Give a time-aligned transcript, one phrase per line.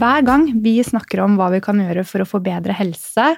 [0.00, 3.34] Hver gang vi snakker om hva vi kan gjøre for å få bedre helse,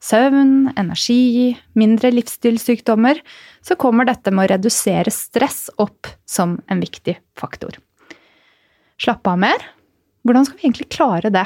[0.00, 3.20] søvn, energi, mindre livsstilssykdommer,
[3.60, 7.76] så kommer dette med å redusere stress opp som en viktig faktor.
[8.96, 9.66] Slappe av mer?
[10.24, 11.44] Hvordan skal vi egentlig klare det?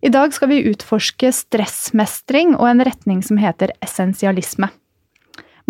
[0.00, 4.70] I dag skal vi utforske stressmestring og en retning som heter essensialisme.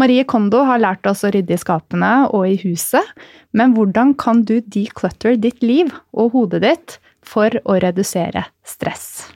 [0.00, 3.04] Marie Kondo har lært oss å rydde i skapene og i huset,
[3.52, 6.96] men hvordan kan du declutter ditt liv og hodet ditt
[7.26, 9.28] for å redusere stress.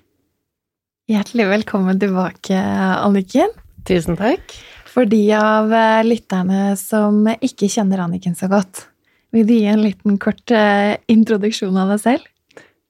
[1.10, 3.52] Hjertelig velkommen tilbake, Anniken.
[3.84, 4.54] Tusen takk.
[4.88, 8.86] For de av eh, lytterne som ikke kjenner Anniken så godt,
[9.34, 12.30] vil du gi en liten kort eh, introduksjon av deg selv?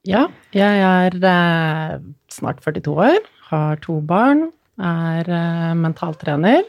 [0.07, 1.97] Ja, jeg er eh,
[2.31, 3.19] snart 42 år,
[3.49, 5.29] har to barn, er
[5.79, 6.65] mentaltrener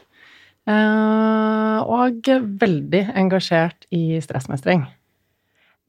[0.66, 2.28] og
[2.60, 4.86] veldig engasjert i stressmestring.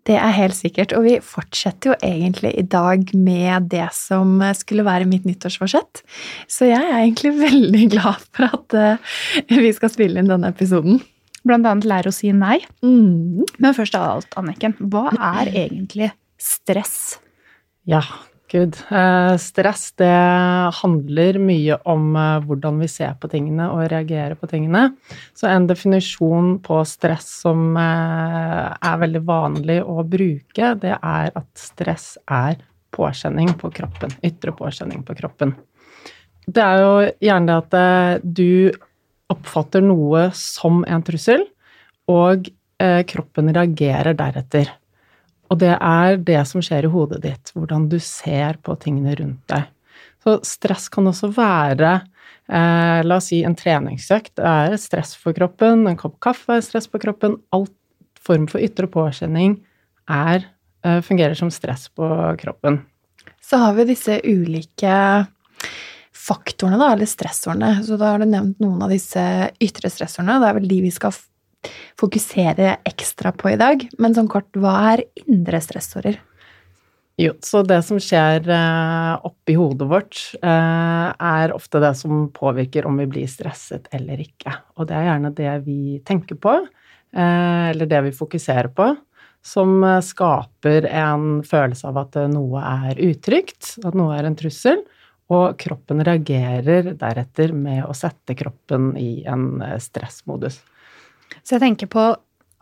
[0.08, 0.94] Det er helt sikkert.
[0.96, 6.04] Og vi fortsetter jo egentlig i dag med det som skulle være mitt nyttårsforsett.
[6.48, 9.20] Så jeg er egentlig veldig glad for at uh,
[9.52, 11.02] vi skal spille inn denne episoden.
[11.48, 12.60] Blant annet lære å si nei.
[12.84, 13.44] Mm.
[13.60, 17.18] Men først av alt, Anniken, hva er egentlig stress?
[17.88, 18.04] Ja,
[18.50, 18.78] Gud.
[18.92, 20.08] Eh, stress, det
[20.80, 24.94] handler mye om eh, hvordan vi ser på tingene og reagerer på tingene.
[25.36, 31.50] Så en definisjon på stress som eh, er veldig vanlig å bruke, det er at
[31.60, 32.62] stress er
[32.96, 34.16] påkjenning på kroppen.
[34.24, 35.52] Ytre påkjenning på kroppen.
[36.48, 36.94] Det er jo
[37.28, 38.72] gjerne det at du
[39.28, 41.44] oppfatter noe som en trussel,
[42.08, 42.48] og
[43.12, 44.70] kroppen reagerer deretter.
[45.48, 49.44] Og det er det som skjer i hodet ditt, hvordan du ser på tingene rundt
[49.52, 49.70] deg.
[50.24, 51.92] Så stress kan også være
[52.52, 56.66] eh, La oss si en treningsøkt det er stress for kroppen, en kopp kaffe er
[56.66, 57.38] stress på kroppen.
[57.56, 57.68] All
[58.28, 59.60] form for ytre påkjenning
[60.12, 60.44] er,
[60.84, 62.10] eh, fungerer som stress på
[62.42, 62.82] kroppen.
[63.42, 65.28] Så har vi disse ulike
[66.12, 67.72] faktorene, da, eller stressorene.
[67.86, 69.22] Så da har du nevnt noen av disse
[69.64, 70.42] ytre stressorene.
[70.42, 71.16] Det er vel de vi skal
[72.00, 73.84] fokusere ekstra på i dag.
[74.00, 76.20] Men sånn kort, hva er indre stressorer?
[77.18, 82.86] Jo, så det som skjer eh, oppi hodet vårt, eh, er ofte det som påvirker
[82.86, 84.54] om vi blir stresset eller ikke.
[84.78, 88.92] Og det er gjerne det vi tenker på, eh, eller det vi fokuserer på,
[89.42, 94.86] som skaper en følelse av at noe er utrygt, at noe er en trussel,
[95.34, 100.62] og kroppen reagerer deretter med å sette kroppen i en stressmodus.
[101.44, 102.10] Så jeg tenker på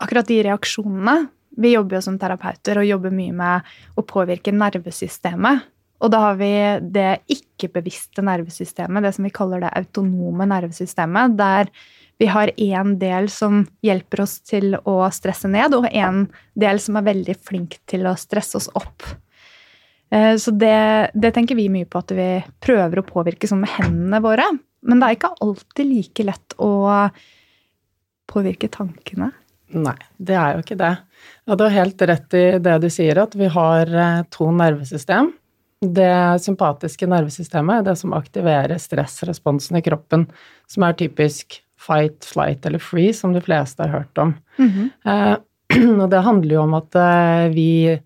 [0.02, 1.16] akkurat de reaksjonene
[1.56, 5.64] vi jobber jo som terapeuter og jobber mye med å påvirke nervesystemet.
[6.04, 6.52] Og da har vi
[6.92, 11.70] det ikke-bevisste nervesystemet, det som vi kaller det autonome nervesystemet, der
[12.20, 16.26] vi har én del som hjelper oss til å stresse ned, og én
[16.56, 19.04] del som er veldig flink til å stresse oss opp.
[20.12, 22.28] Eh, så det, det, tenker vi mye på at vi
[22.64, 24.46] prøver å påvirke sånn med hendene våre.
[24.86, 26.70] Men det er ikke alltid like lett å
[28.30, 29.32] påvirke tankene.
[29.74, 30.92] Nei, det er jo ikke det.
[31.50, 35.32] Og du har helt rett i det du sier, at vi har eh, to nervesystem.
[35.82, 40.24] Det sympatiske nervesystemet er det som aktiverer stressresponsen i kroppen,
[40.70, 44.34] som er typisk fight, flight eller free, som de fleste har hørt om.
[44.58, 44.90] Mm -hmm.
[45.04, 45.36] eh,
[46.02, 48.00] og det handler jo om at eh, vi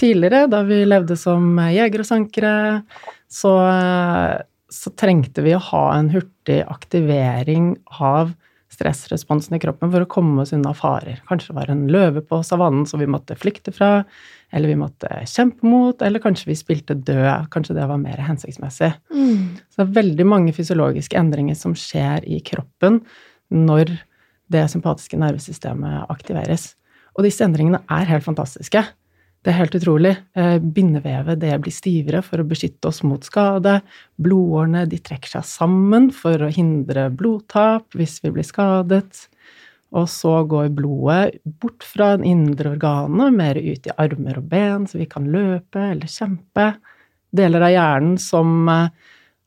[0.00, 2.82] tidligere, da vi levde som jegere og sankere,
[3.30, 8.34] så, eh, så trengte vi å ha en hurtig aktivering av
[8.74, 11.20] stressresponsen i kroppen for å komme oss unna farer.
[11.28, 14.04] Kanskje det var en løve på savannen som vi måtte flykte fra,
[14.54, 17.48] eller vi måtte kjempe mot, eller kanskje vi spilte død.
[17.54, 18.92] Kanskje det var mer hensiktsmessig.
[19.14, 19.54] Mm.
[19.70, 23.00] Så det er veldig mange fysiologiske endringer som skjer i kroppen
[23.54, 23.96] når
[24.52, 26.72] det sympatiske nervesystemet aktiveres.
[27.14, 28.82] Og disse endringene er helt fantastiske.
[29.44, 30.14] Det er helt utrolig.
[30.40, 33.76] Eh, bindevevet det blir stivere for å beskytte oss mot skade.
[34.16, 39.26] Blodårene de trekker seg sammen for å hindre blodtap hvis vi blir skadet.
[39.94, 44.88] Og så går blodet bort fra den indre organene mer ut i armer og ben,
[44.88, 46.72] så vi kan løpe eller kjempe.
[47.34, 48.88] Deler av hjernen som eh,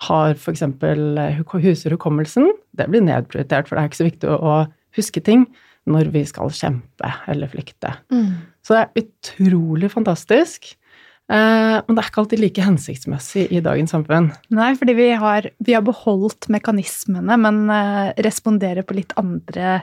[0.05, 0.61] har f.eks.
[0.61, 4.59] Eh, huser hukommelsen, det blir nedprioritert, for det er ikke så viktig å
[4.97, 5.47] huske ting
[5.88, 7.94] når vi skal kjempe eller flykte.
[8.11, 8.31] Mm.
[8.68, 10.74] Så det er utrolig fantastisk.
[11.31, 14.30] Eh, men det er ikke alltid like hensiktsmessig i dagens samfunn.
[14.56, 19.81] Nei, fordi vi har, vi har beholdt mekanismene, men eh, responderer på litt andre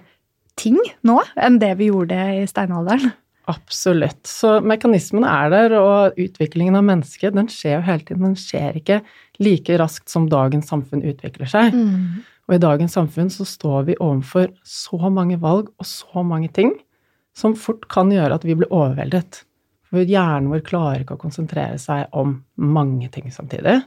[0.60, 3.12] ting nå enn det vi gjorde i steinalderen.
[3.50, 4.22] Absolutt.
[4.28, 8.22] Så mekanismene er der, og utviklingen av mennesket den skjer jo hele tiden.
[8.22, 9.02] Men den skjer ikke
[9.42, 11.76] like raskt som dagens samfunn utvikler seg.
[11.76, 12.22] Mm.
[12.48, 16.72] Og i dagens samfunn så står vi overfor så mange valg og så mange ting
[17.36, 19.42] som fort kan gjøre at vi blir overveldet.
[19.90, 23.80] For hjernen vår klarer ikke å konsentrere seg om mange ting samtidig.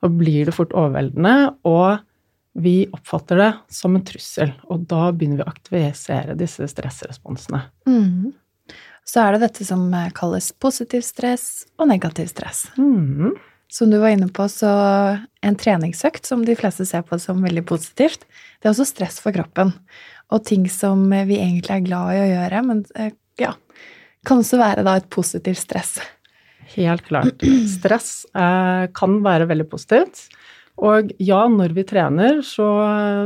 [0.00, 2.00] Da blir det fort overveldende, og
[2.60, 4.52] vi oppfatter det som en trussel.
[4.72, 7.62] Og da begynner vi å aktivisere disse stressresponsene.
[7.88, 8.32] Mm.
[9.06, 9.86] Så er det dette som
[10.16, 11.46] kalles positiv stress
[11.80, 12.66] og negativ stress.
[12.78, 13.36] Mm.
[13.70, 14.70] Som du var inne på, så
[15.46, 18.26] en treningsøkt som de fleste ser på som veldig positivt,
[18.58, 19.72] det er også stress for kroppen.
[20.30, 23.54] Og ting som vi egentlig er glad i å gjøre, men eh, ja,
[24.26, 25.96] kan også være da et positivt stress.
[26.76, 27.42] Helt klart.
[27.76, 30.28] Stress eh, kan være veldig positivt.
[30.80, 32.68] Og ja, når vi trener, så,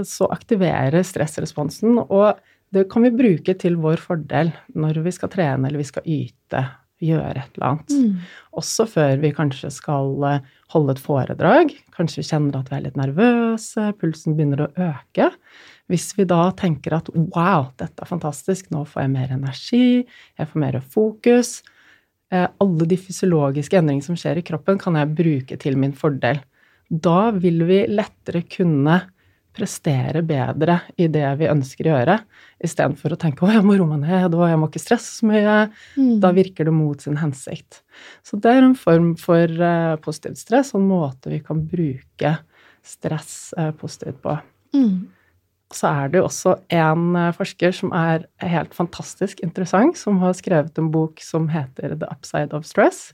[0.08, 2.00] så aktiverer stressresponsen.
[2.08, 2.40] Og
[2.74, 6.64] det kan vi bruke til vår fordel når vi skal trene eller vi skal yte
[7.04, 7.94] gjøre et eller annet.
[7.94, 8.18] Mm.
[8.60, 11.74] Også før vi kanskje skal eh, holde et foredrag.
[11.94, 15.30] Kanskje vi kjenner at vi er litt nervøse, pulsen begynner å øke.
[15.90, 19.86] Hvis vi da tenker at wow, dette er fantastisk, nå får jeg mer energi,
[20.38, 21.58] jeg får mer fokus
[22.32, 26.40] eh, Alle de fysiologiske endringene som skjer i kroppen, kan jeg bruke til min fordel.
[26.88, 29.02] Da vil vi lettere kunne
[29.54, 32.16] prestere bedre i det vi ønsker å gjøre,
[32.64, 35.26] istedenfor å tenke 'å, jeg må roe meg ned', og 'jeg må ikke stresse så
[35.30, 35.70] mye'.
[35.96, 36.20] Mm.
[36.20, 37.82] Da virker det mot sin hensikt.
[38.24, 42.38] Så det er en form for uh, positivt stress, og en måte vi kan bruke
[42.82, 44.38] stress uh, positivt på.
[44.74, 45.06] Mm.
[45.74, 50.36] Så er det jo også en uh, forsker som er helt fantastisk interessant, som har
[50.38, 53.12] skrevet en bok som heter 'The Upside of Stress'.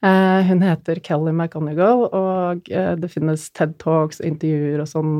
[0.00, 5.10] Hun heter Kelly McGonigal, og det finnes TED Talks og intervjuer og sånn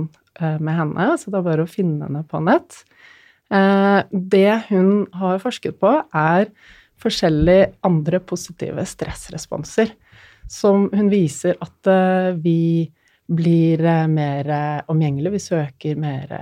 [0.41, 2.85] Eh, med henne, så det er bare å finne henne på nett.
[3.53, 6.49] Eh, det hun har forsket på, er
[7.01, 9.93] forskjellige andre positive stressresponser.
[10.51, 12.89] Som hun viser at eh, vi
[13.31, 14.49] blir mer
[14.91, 15.31] omgjengelig.
[15.37, 16.33] Vi søker mer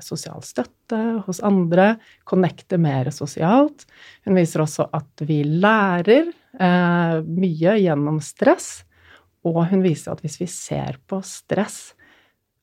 [0.00, 3.84] sosial støtte hos andre, connecter mer sosialt.
[4.24, 6.30] Hun viser også at vi lærer
[7.28, 8.70] mye gjennom stress.
[9.46, 11.94] Og hun viser at hvis vi ser på stress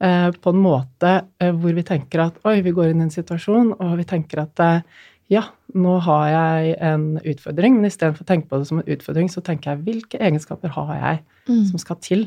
[0.04, 3.14] eh, på en måte eh, hvor vi tenker at oi, vi går inn i en
[3.14, 5.00] situasjon, og vi tenker at eh,
[5.34, 5.44] ja,
[5.76, 9.42] nå har jeg en utfordring, men istedenfor å tenke på det som en utfordring, så
[9.44, 11.62] tenker jeg hvilke egenskaper har jeg Mm.
[11.64, 12.26] som skal til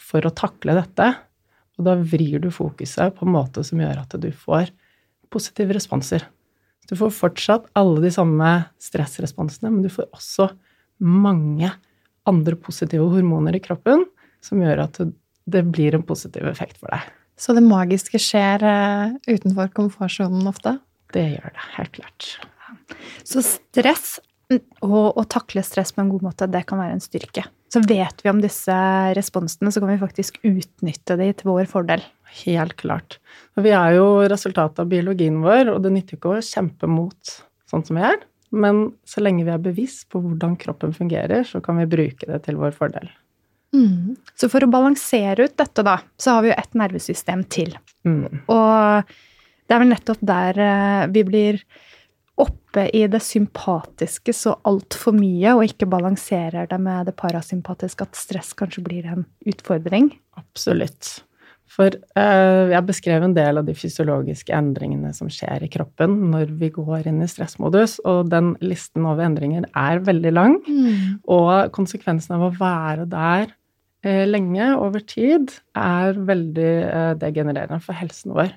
[0.00, 1.10] for å takle dette?
[1.76, 4.72] Og da vrir du fokuset på en måte som gjør at du får
[5.32, 6.24] positive responser.
[6.86, 8.50] Du får fortsatt alle de samme
[8.82, 10.48] stressresponsene, men du får også
[11.02, 11.70] mange
[12.26, 14.06] andre positive hormoner i kroppen
[14.44, 15.00] som gjør at
[15.46, 17.04] det blir en positiv effekt for deg.
[17.36, 20.78] Så det magiske skjer eh, utenfor komfortsonen ofte?
[21.12, 22.30] Det gjør det, helt klart.
[23.26, 24.16] Så stress
[24.84, 27.44] og å takle stress på en god måte, det kan være en styrke.
[27.72, 28.76] Så vet vi om disse
[29.18, 32.04] responsene, så kan vi faktisk utnytte de til vår fordel.
[32.44, 33.18] Helt klart.
[33.58, 37.36] Vi er jo resultatet av biologien vår, og det nytter ikke å kjempe mot
[37.70, 38.22] sånn som vi er.
[38.54, 42.44] Men så lenge vi er bevisst på hvordan kroppen fungerer, så kan vi bruke det
[42.46, 43.10] til vår fordel.
[43.74, 44.14] Mm.
[44.38, 47.74] Så for å balansere ut dette, da, så har vi jo et nervesystem til.
[48.06, 48.44] Mm.
[48.52, 49.16] Og
[49.66, 51.60] det er vel nettopp der eh, vi blir
[52.40, 58.18] oppe i det sympatiske så altfor mye, og ikke balanserer det med det parasympatiske, at
[58.18, 60.12] stress kanskje blir en utfordring.
[60.36, 61.16] Absolutt.
[61.76, 66.52] For eh, jeg beskrev en del av de fysiologiske endringene som skjer i kroppen når
[66.60, 70.58] vi går inn i stressmodus, og den listen over endringer er veldig lang.
[70.68, 71.18] Mm.
[71.32, 73.50] Og konsekvensen av å være der
[74.06, 78.54] eh, lenge, over tid, er veldig eh, degenererende for helsen vår.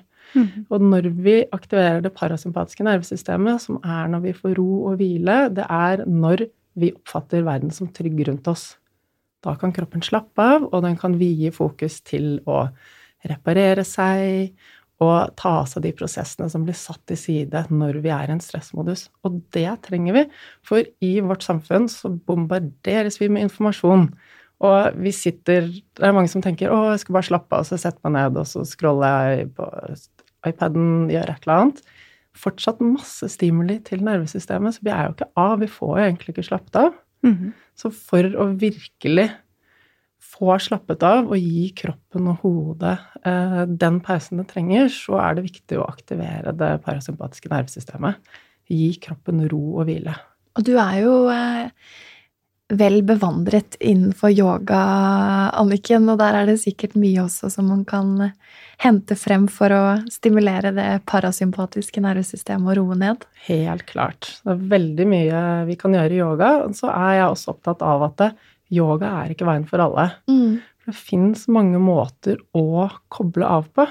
[0.72, 5.42] Og når vi aktiverer det parasympatiske nervesystemet, som er når vi får ro og hvile,
[5.54, 6.46] det er når
[6.80, 8.74] vi oppfatter verden som trygg rundt oss.
[9.44, 12.66] Da kan kroppen slappe av, og den kan vie fokus til å
[13.26, 14.52] reparere seg
[15.00, 18.34] og ta av seg de prosessene som blir satt til side når vi er i
[18.34, 19.06] en stressmodus.
[19.24, 20.26] Og det trenger vi,
[20.66, 24.10] for i vårt samfunn så bombarderes vi med informasjon.
[24.60, 27.66] Og vi sitter Det er mange som tenker 'Å, jeg skal bare slappe av, og
[27.66, 29.64] så setter meg ned, og så scroller jeg på
[30.46, 31.82] iPaden, gjør et eller annet'.
[32.40, 35.60] Fortsatt masse stimuli til nervesystemet, så vi er jo ikke av.
[35.60, 36.92] Vi får jo egentlig ikke slappet av.
[37.26, 37.52] Mhm.
[37.76, 39.30] Så for å virkelig
[40.20, 45.36] få slappet av og gi kroppen og hodet eh, den pausen det trenger, så er
[45.36, 48.20] det viktig å aktivere det parasympatiske nervesystemet.
[48.70, 50.14] Gi kroppen ro og hvile.
[50.56, 51.70] Og du er jo eh,
[52.70, 54.80] vel bevandret innenfor yoga,
[55.58, 58.30] Anniken, og der er det sikkert mye også som man kan
[58.80, 63.26] hente frem for å stimulere det parasympatiske nervesystemet og roe ned.
[63.48, 64.30] Helt klart.
[64.44, 66.50] Det er veldig mye vi kan gjøre i yoga.
[66.64, 68.26] Og så er jeg også opptatt av at
[68.72, 70.06] yoga er ikke veien for alle.
[70.80, 73.84] For det fins mange måter å koble av på.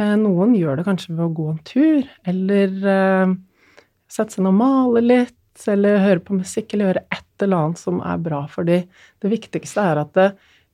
[0.00, 3.34] Eh, Noen gjør det kanskje ved å gå en tur, eller eh,
[4.10, 7.80] sette seg ned og male litt, eller høre på musikk, eller gjøre et eller annet
[7.80, 8.88] som er bra for dem.
[9.22, 10.28] Det viktigste er at det,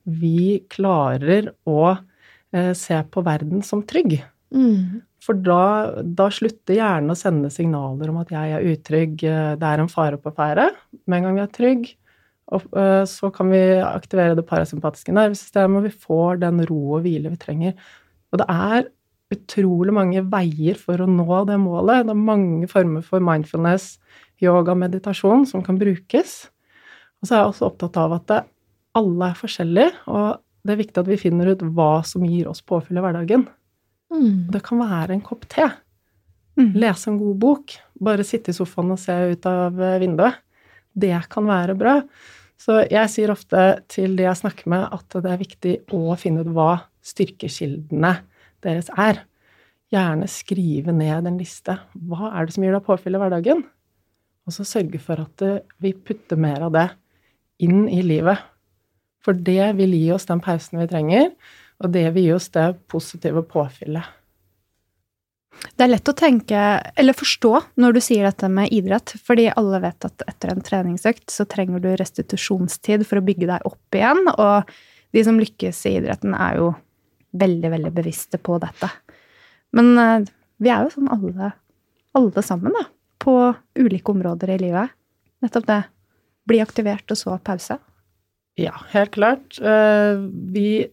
[0.09, 4.17] vi klarer å eh, se på verden som trygg.
[4.51, 5.01] Mm.
[5.21, 9.67] For da, da slutter hjernen å sende signaler om at jeg er utrygg, eh, det
[9.67, 10.71] er en fare på ferde.
[11.05, 11.91] Med en gang vi er trygg,
[12.51, 17.05] og, eh, så kan vi aktivere det parasympatiske nervesystemet, og vi får den ro og
[17.05, 17.77] hvile vi trenger.
[18.31, 18.89] Og det er
[19.31, 22.07] utrolig mange veier for å nå det målet.
[22.07, 23.95] Det er mange former for mindfulness,
[24.43, 26.49] yoga, meditasjon som kan brukes.
[27.21, 28.33] Og så er jeg også opptatt av at
[28.97, 32.61] alle er forskjellige, og det er viktig at vi finner ut hva som gir oss
[32.65, 33.47] påfyll i hverdagen.
[34.11, 34.51] Mm.
[34.51, 35.69] Det kan være en kopp te.
[36.59, 36.73] mm.
[36.81, 37.75] Lese en god bok.
[38.01, 40.41] Bare sitte i sofaen og se ut av eh, vinduet.
[40.91, 41.95] Det kan være bra.
[42.61, 46.43] Så jeg sier ofte til de jeg snakker med, at det er viktig å finne
[46.43, 46.71] ut hva
[47.05, 48.13] styrkekildene
[48.61, 49.23] deres er.
[49.91, 51.79] Gjerne skrive ned en liste.
[51.95, 53.63] Hva er det som gir deg påfyll i hverdagen?
[54.45, 56.89] Og så sørge for at eh, vi putter mer av det
[57.63, 58.41] inn i livet.
[59.21, 61.29] For det vil gi oss den pausen vi trenger,
[61.81, 64.17] og det vil gi oss det positive påfyllet.
[65.77, 66.59] Det er lett å tenke,
[66.97, 67.51] eller forstå,
[67.81, 71.83] når du sier dette med idrett, fordi alle vet at etter en treningsøkt så trenger
[71.83, 74.71] du restitusjonstid for å bygge deg opp igjen, og
[75.13, 76.71] de som lykkes i idretten er jo
[77.37, 78.89] veldig, veldig bevisste på dette.
[79.77, 80.29] Men eh,
[80.63, 81.51] vi er jo sånn alle,
[82.17, 82.87] alle sammen, da,
[83.21, 83.35] på
[83.79, 84.95] ulike områder i livet.
[85.43, 85.81] Nettopp det.
[86.49, 87.77] Bli aktivert, og så pause.
[88.59, 89.59] Ja, helt klart.
[89.61, 90.21] Eh,
[90.53, 90.87] Vi,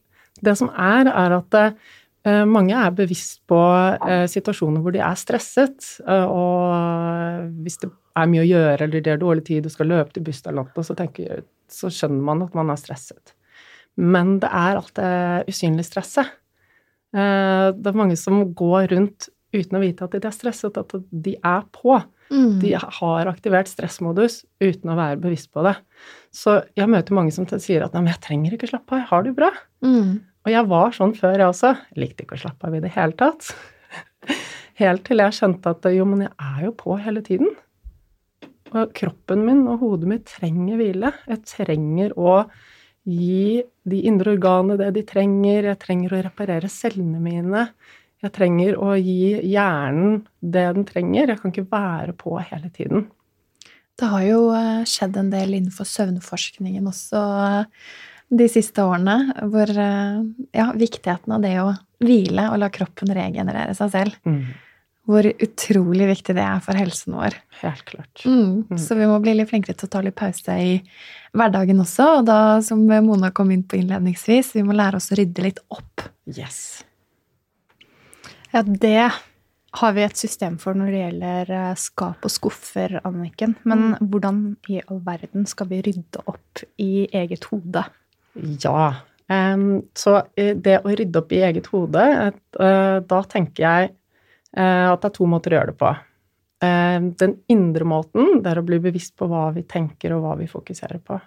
[0.45, 5.19] det som er, er at eh, mange er bevisst på eh, situasjoner hvor de er
[5.19, 5.89] stresset.
[6.07, 10.15] Og hvis det er mye å gjøre, eller det er dårlig tid, du skal løpe
[10.15, 13.35] til noe, så, tenker, så skjønner man at man er stresset.
[13.99, 16.37] Men det er alt det usynlige stresset.
[17.11, 21.35] Det er mange som går rundt uten å vite at de er stresset, at de
[21.35, 21.97] er på.
[22.29, 22.59] Mm.
[22.61, 25.75] De har aktivert stressmodus uten å være bevisst på det.
[26.35, 29.01] Så jeg møter mange som sier at 'nei, men jeg trenger ikke å slappe av,
[29.01, 29.55] jeg har det jo bra'.
[29.85, 30.13] Mm.
[30.47, 31.75] Og jeg var sånn før, jeg også.
[31.93, 33.51] Jeg likte ikke å slappe av i det hele tatt.
[34.81, 37.51] Helt til jeg skjønte at jo, men jeg er jo på hele tiden.
[38.77, 41.13] Og kroppen min og hodet mitt trenger hvile.
[41.27, 42.45] Jeg trenger å
[43.09, 45.71] gi de indre organene det de trenger.
[45.71, 47.65] Jeg trenger å reparere cellene mine.
[48.25, 51.31] Jeg trenger å gi hjernen det den trenger.
[51.31, 53.07] Jeg kan ikke være på hele tiden.
[53.99, 57.91] Det har jo eh, skjedd en del innenfor søvnforskningen også eh,
[58.39, 59.17] de siste årene,
[59.51, 60.23] hvor eh,
[60.55, 61.73] ja, viktigheten av det å
[62.03, 64.19] hvile og la kroppen regenerere seg selv.
[65.09, 67.39] Hvor utrolig viktig det er for helsen vår.
[67.63, 68.27] Helt klart.
[68.27, 68.67] Mm.
[68.69, 68.81] Mm.
[68.83, 70.75] Så vi må bli litt flinkere til å ta litt pause i
[71.33, 72.11] hverdagen også.
[72.19, 75.63] Og da, som Mona kom inn på innledningsvis, vi må lære oss å rydde litt
[75.73, 76.05] opp.
[76.29, 76.85] Yes.
[78.53, 79.11] Ja, det
[79.79, 83.55] har vi et system for når det gjelder eh, skap og skuffer, Anniken.
[83.69, 84.41] Men hvordan
[84.73, 87.85] i all verden skal vi rydde opp i eget hode?
[88.65, 88.89] Ja.
[89.29, 93.91] Um, så eh, det å rydde opp i eget hode, et, uh, da tenker jeg
[94.57, 95.91] uh, at det er to måter å gjøre det på.
[96.65, 100.39] Uh, den indre måten, det er å bli bevisst på hva vi tenker og hva
[100.41, 101.21] vi fokuserer på.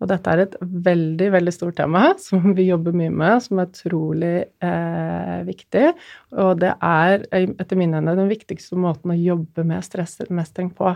[0.00, 3.68] Og dette er et veldig, veldig stort tema som vi jobber mye med, som er
[3.68, 5.86] utrolig eh, viktig.
[6.40, 10.94] Og det er eh, etter min ende den viktigste måten å jobbe med stressmestring på.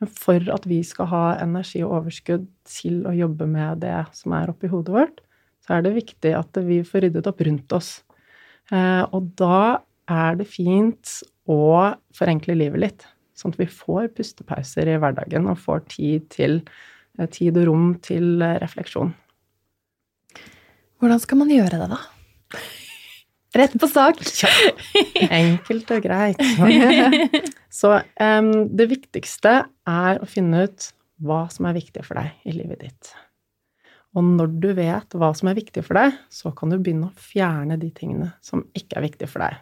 [0.00, 4.34] Men for at vi skal ha energi og overskudd til å jobbe med det som
[4.36, 5.22] er oppi hodet vårt,
[5.64, 7.90] så er det viktig at vi får ryddet opp rundt oss.
[8.72, 11.20] Eh, og da er det fint
[11.50, 16.60] å forenkle livet litt, sånn at vi får pustepauser i hverdagen og får tid til
[17.32, 19.14] tid og rom til eh, refleksjon.
[21.00, 22.00] Hvordan skal man gjøre det, da?
[23.56, 24.20] Rett på sak.
[25.16, 26.42] Ja, enkelt og greit.
[27.80, 29.54] Så um, det viktigste
[29.88, 30.90] er å finne ut
[31.24, 33.12] hva som er viktig for deg i livet ditt.
[34.16, 37.20] Og når du vet hva som er viktig for deg, så kan du begynne å
[37.20, 39.58] fjerne de tingene som ikke er viktige for deg.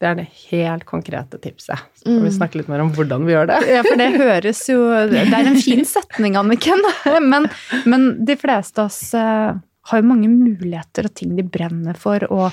[0.00, 1.76] Det er det helt konkrete tipset.
[1.98, 2.36] Så kan vi Mm.
[2.38, 3.58] snakke litt mer om hvordan vi gjør det.
[3.68, 4.78] Ja, for det høres jo
[5.10, 6.80] Det er en fin setning, Anniken.
[7.32, 7.50] Men,
[7.84, 9.52] men de fleste av oss eh,
[9.90, 12.24] har jo mange muligheter og ting de brenner for.
[12.32, 12.50] Og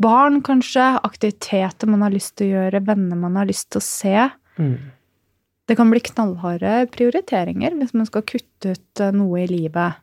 [0.00, 0.86] barn, kanskje.
[1.04, 2.80] Aktiviteter man har lyst til å gjøre.
[2.86, 4.30] Venner man har lyst til å se.
[4.58, 4.78] Mm.
[5.68, 10.00] Det kan bli knallharde prioriteringer hvis man skal kutte ut eh, noe i livet.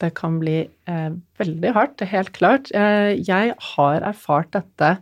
[0.00, 2.72] Det kan bli eh, veldig hardt, helt klart.
[2.74, 4.94] Eh, jeg har erfart dette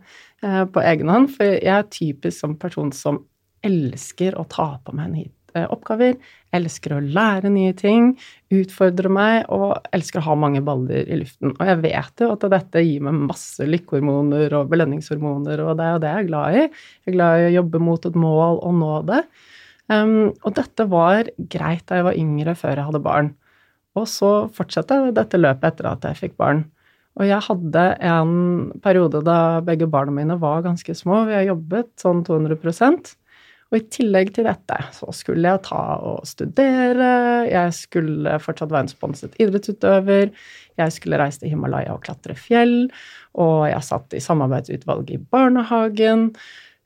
[0.42, 3.20] på egen hånd, for jeg er typisk som person som
[3.62, 6.16] elsker å ta på meg nye eh, oppgaver,
[6.56, 8.12] elsker å lære nye ting,
[8.52, 11.54] utfordre meg og elsker å ha mange baller i luften.
[11.54, 15.94] Og jeg vet jo at dette gir meg masse lykkehormoner og belønningshormoner, og det er
[15.94, 16.66] jo det jeg er glad i.
[16.66, 19.22] Jeg er glad i å jobbe mot et mål og nå det.
[19.92, 23.32] Um, og dette var greit da jeg var yngre, før jeg hadde barn.
[23.98, 26.64] Og så fortsatte dette løpet etter at jeg fikk barn.
[27.20, 28.36] Og jeg hadde en
[28.84, 31.24] periode da begge barna mine var ganske små.
[31.28, 33.12] Vi har jobbet sånn 200%
[33.72, 37.12] Og i tillegg til dette så skulle jeg ta og studere,
[37.48, 40.28] jeg skulle fortsatt være en sponset idrettsutøver,
[40.76, 42.90] jeg skulle reise til Himalaya og klatre fjell,
[43.40, 46.28] og jeg satt i samarbeidsutvalget i barnehagen.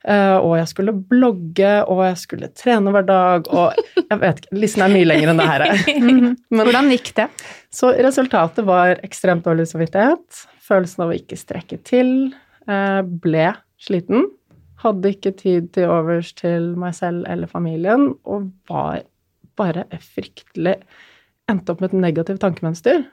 [0.07, 4.57] Eh, Og jeg skulle blogge, og jeg skulle trene hver dag, og jeg vet ikke,
[4.63, 5.65] listen er mye lenger enn det her.
[6.07, 7.27] Men- Hvordan gikk det?
[7.77, 12.13] så resultatet var ekstremt dårlig samvittighet, følelsen av å ikke strekke til,
[12.67, 13.51] eh, ble
[13.83, 14.23] sliten,
[14.81, 19.03] hadde ikke tid til overs til meg selv eller familien, og var
[19.57, 20.75] bare fryktelig
[21.49, 23.05] Endte opp med et negativt tankemønster.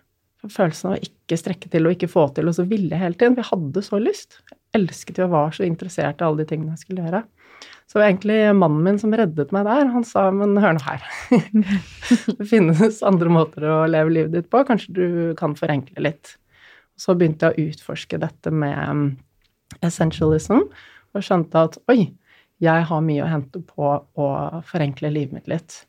[0.50, 3.37] Følelsen av å ikke strekke til og ikke få til, og så ville hele tiden.
[3.37, 4.40] For jeg hadde så lyst.
[4.50, 7.22] Jeg elsket jo og var så interessert i alle de tingene jeg skulle gjøre.
[7.84, 9.90] Så det var egentlig mannen min som reddet meg der.
[9.92, 11.04] Han sa men hør nå her.
[12.38, 14.64] det finnes andre måter å leve livet ditt på.
[14.66, 15.06] Kanskje du
[15.38, 16.34] kan forenkle litt.
[17.00, 19.06] Så begynte jeg å utforske dette med um,
[19.84, 20.62] essentialism,
[21.14, 22.14] og skjønte at oi,
[22.62, 24.28] jeg har mye å hente på å
[24.66, 25.80] forenkle livet mitt litt.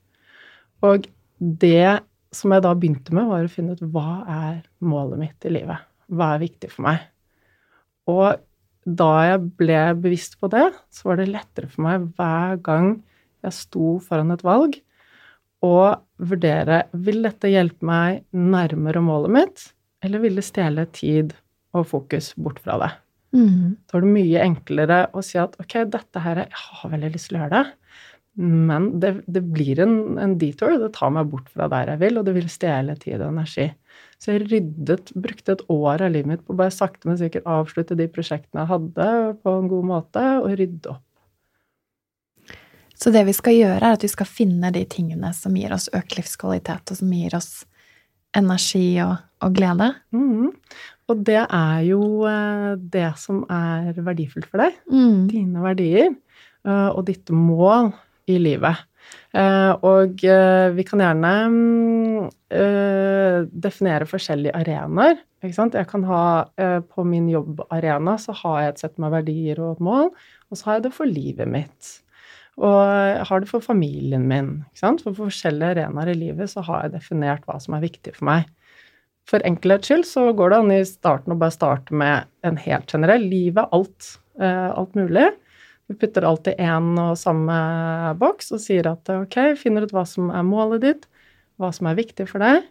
[0.86, 1.06] Og
[1.40, 2.02] det
[2.36, 5.86] som jeg da begynte med, var å finne ut hva er målet mitt i livet?
[6.12, 7.06] Hva er viktig for meg?
[8.12, 8.36] Og
[8.86, 12.92] da jeg ble bevisst på det, så var det lettere for meg hver gang
[13.46, 14.78] jeg sto foran et valg,
[15.66, 19.64] å vurdere vil dette hjelpe meg nærmere målet mitt,
[20.06, 21.34] eller vil det stjele tid
[21.76, 22.92] og fokus bort fra det?
[23.36, 23.76] Mm.
[23.90, 27.32] Da er det mye enklere å si at ok, dette her, jeg har veldig lyst
[27.32, 27.85] til å gjøre det,
[28.36, 32.20] men det, det blir en, en detour, det tar meg bort fra der jeg vil,
[32.20, 33.70] og det vil stjele tid og energi.
[34.20, 37.98] Så jeg ryddet, brukte et år av livet mitt på bare sakte, men sikkert avslutte
[38.00, 39.10] de prosjektene jeg hadde,
[39.44, 41.04] på en god måte, og rydde opp.
[42.96, 45.88] Så det vi skal gjøre, er at vi skal finne de tingene som gir oss
[45.96, 47.50] økt livskvalitet, og som gir oss
[48.36, 49.92] energi og, og glede.
[50.16, 50.52] Mm.
[51.12, 54.80] Og det er jo eh, det som er verdifullt for deg.
[54.92, 55.28] Mm.
[55.32, 57.94] Dine verdier eh, og ditt mål
[58.32, 58.84] i livet.
[59.36, 60.24] Eh, og
[60.76, 62.30] vi kan gjerne mm,
[63.62, 65.20] definere forskjellige arenaer.
[65.44, 65.78] Ikke sant?
[65.78, 66.24] Jeg kan ha
[66.90, 70.10] På min jobbarena så har jeg et sett med verdier og et mål,
[70.50, 71.92] og så har jeg det for livet mitt.
[72.56, 74.52] Og jeg har det for familien min.
[74.70, 75.04] Ikke sant?
[75.04, 78.48] For forskjellige arenaer i livet så har jeg definert hva som er viktig for meg.
[79.30, 82.92] For enkelhets skyld så går det an i starten å bare starte med en helt
[82.92, 83.26] generell.
[83.28, 84.14] Livet, alt.
[84.40, 85.32] Eh, alt mulig.
[85.88, 87.56] Vi putter alt i én og samme
[88.18, 91.06] boks og sier at ok, finner ut hva som er målet ditt,
[91.62, 92.64] hva som er viktig for deg.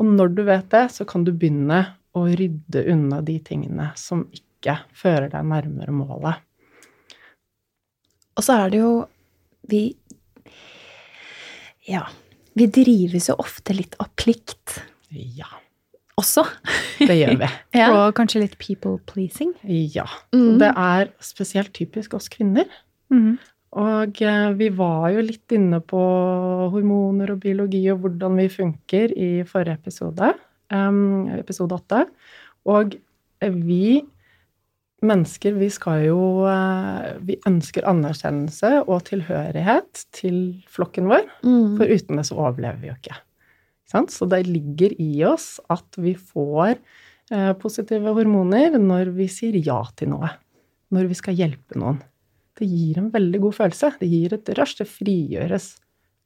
[0.00, 1.84] Og når du vet det, så kan du begynne
[2.16, 6.42] å rydde unna de tingene som ikke fører deg nærmere målet.
[8.34, 8.92] Og så er det jo
[9.70, 9.94] Vi
[11.86, 12.06] Ja.
[12.58, 14.80] Vi drives jo ofte litt av plikt.
[15.14, 15.60] Ja
[16.20, 16.44] også.
[17.00, 17.48] Det gjør vi.
[17.80, 17.88] ja.
[17.94, 19.54] Og kanskje litt people pleasing?
[19.64, 20.06] Ja.
[20.36, 20.58] Mm.
[20.62, 22.68] Det er spesielt typisk oss kvinner.
[23.10, 23.38] Mm.
[23.80, 26.00] Og eh, vi var jo litt inne på
[26.72, 30.32] hormoner og biologi og hvordan vi funker i forrige episode,
[30.74, 32.02] um, episode åtte.
[32.70, 32.96] Og
[33.40, 34.00] vi
[35.06, 41.78] mennesker, vi skal jo uh, Vi ønsker anerkjennelse og tilhørighet til flokken vår, mm.
[41.78, 43.16] for uten det så overlever vi jo ikke.
[43.90, 49.80] Så det ligger i oss at vi får eh, positive hormoner når vi sier ja
[49.98, 50.30] til noe.
[50.94, 52.00] Når vi skal hjelpe noen.
[52.58, 53.94] Det gir en veldig god følelse.
[54.00, 54.78] Det gir et rush.
[54.80, 55.72] Det frigjøres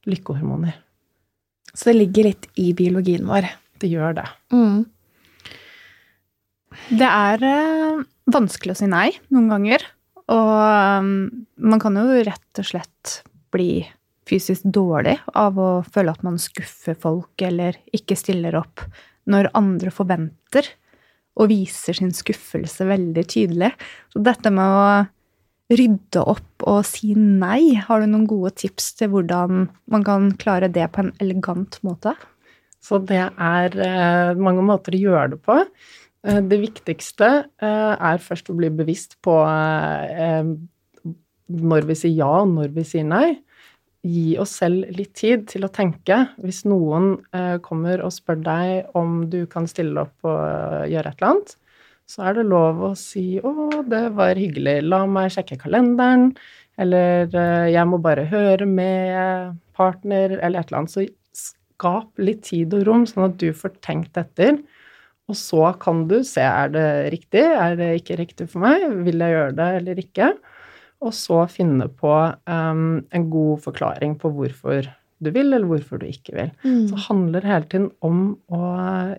[0.08, 0.76] lykkehormoner.
[1.74, 3.48] Så det ligger litt i biologien vår?
[3.80, 4.26] Det gjør det.
[4.54, 4.84] Mm.
[6.94, 9.84] Det er eh, vanskelig å si nei noen ganger.
[10.32, 10.52] Og
[11.04, 11.10] um,
[11.60, 13.18] man kan jo rett og slett
[13.54, 13.84] bli
[14.28, 18.84] fysisk dårlig av å føle at man skuffer folk eller ikke stiller opp
[19.30, 20.68] når andre forventer
[21.40, 23.72] og viser sin skuffelse veldig tydelig.
[24.12, 24.84] Så dette med å
[25.74, 30.70] rydde opp og si nei, har du noen gode tips til hvordan man kan klare
[30.72, 32.14] det på en elegant måte?
[32.84, 35.56] Så det er eh, mange måter å gjøre det på.
[36.28, 37.30] Eh, det viktigste
[37.64, 39.38] eh, er først å bli bevisst på
[41.54, 43.34] når vi sier ja, og når vi sier nei
[44.04, 46.18] gi oss selv litt tid til å tenke.
[46.42, 51.12] Hvis noen eh, kommer og spør deg om du kan stille opp og eh, gjøre
[51.12, 51.54] et eller annet,
[52.04, 54.82] så er det lov å si 'Å, det var hyggelig.
[54.84, 56.34] La meg sjekke kalenderen.'
[56.76, 60.92] Eller eh, 'Jeg må bare høre med partner', eller et eller annet.
[60.92, 64.58] Så skap litt tid og rom, sånn at du får tenkt etter.
[65.30, 69.22] Og så kan du se er det riktig, er det ikke riktig for meg, vil
[69.24, 70.34] jeg gjøre det eller ikke
[71.04, 72.12] og så finne på
[72.48, 74.88] um, en god forklaring på hvorfor
[75.24, 76.50] du vil, eller hvorfor du ikke vil.
[76.64, 76.88] Mm.
[76.90, 78.70] Så handler hele tiden om å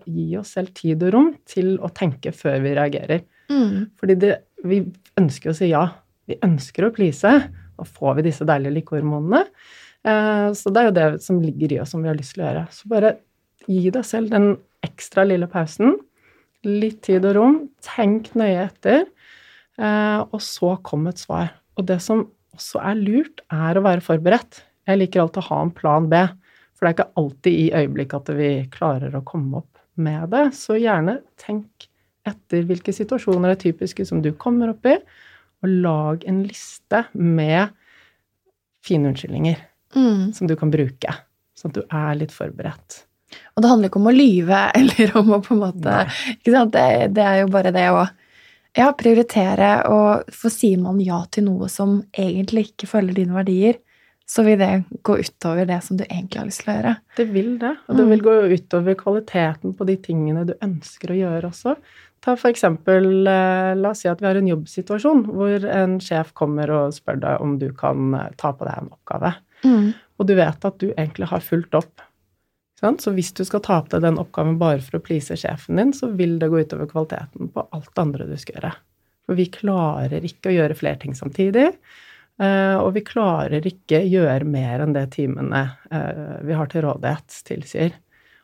[0.04, 3.24] gi oss selv tid og rom til å tenke før vi reagerer.
[3.50, 3.88] Mm.
[3.98, 4.34] Fordi det,
[4.66, 4.82] vi
[5.18, 5.86] ønsker å si ja.
[6.26, 7.32] Vi ønsker å please.
[7.76, 9.44] Da får vi disse deilige lykkehormonene.
[10.06, 12.44] Uh, så det er jo det som ligger i oss, som vi har lyst til
[12.44, 12.64] å gjøre.
[12.74, 13.16] Så bare
[13.66, 14.52] gi deg selv den
[14.86, 15.96] ekstra lille pausen.
[16.66, 17.60] Litt tid og rom.
[17.84, 19.06] Tenk nøye etter.
[19.76, 21.54] Uh, og så kom et svar.
[21.76, 22.24] Og det som
[22.56, 24.62] også er lurt, er å være forberedt.
[24.88, 26.22] Jeg liker alltid å ha en plan B,
[26.76, 30.44] for det er ikke alltid i øyeblikket at vi klarer å komme opp med det.
[30.56, 31.88] Så gjerne tenk
[32.26, 34.96] etter hvilke situasjoner er typiske som du kommer opp i,
[35.64, 37.72] og lag en liste med
[38.86, 39.58] fine unnskyldninger
[39.96, 40.32] mm.
[40.36, 41.14] som du kan bruke,
[41.56, 43.02] sånn at du er litt forberedt.
[43.56, 45.96] Og det handler ikke om å lyve eller om å på en måte
[46.36, 46.76] ikke sant?
[46.76, 48.04] Det, det er jo bare det å
[48.76, 53.80] ja, prioritere, og for sier man ja til noe som egentlig ikke følger dine verdier,
[54.26, 54.70] så vil det
[55.06, 56.94] gå utover det som du egentlig har lyst til å gjøre.
[57.16, 57.72] Det vil det.
[57.86, 58.10] Og det mm.
[58.10, 61.76] vil gå utover kvaliteten på de tingene du ønsker å gjøre også.
[62.26, 66.32] Ta for eksempel, eh, la oss si at vi har en jobbsituasjon hvor en sjef
[66.34, 69.32] kommer og spør deg om du kan eh, ta på deg en oppgave.
[69.62, 69.86] Mm.
[70.18, 72.02] Og du vet at du egentlig har fulgt opp
[72.80, 75.94] så hvis du skal ta på deg den oppgaven bare for å please sjefen din,
[75.96, 78.72] så vil det gå utover kvaliteten på alt det andre du skal gjøre.
[79.26, 81.70] For vi klarer ikke å gjøre flere ting samtidig.
[82.36, 87.38] Eh, og vi klarer ikke gjøre mer enn det timene eh, vi har til rådighet,
[87.48, 87.96] tilsier.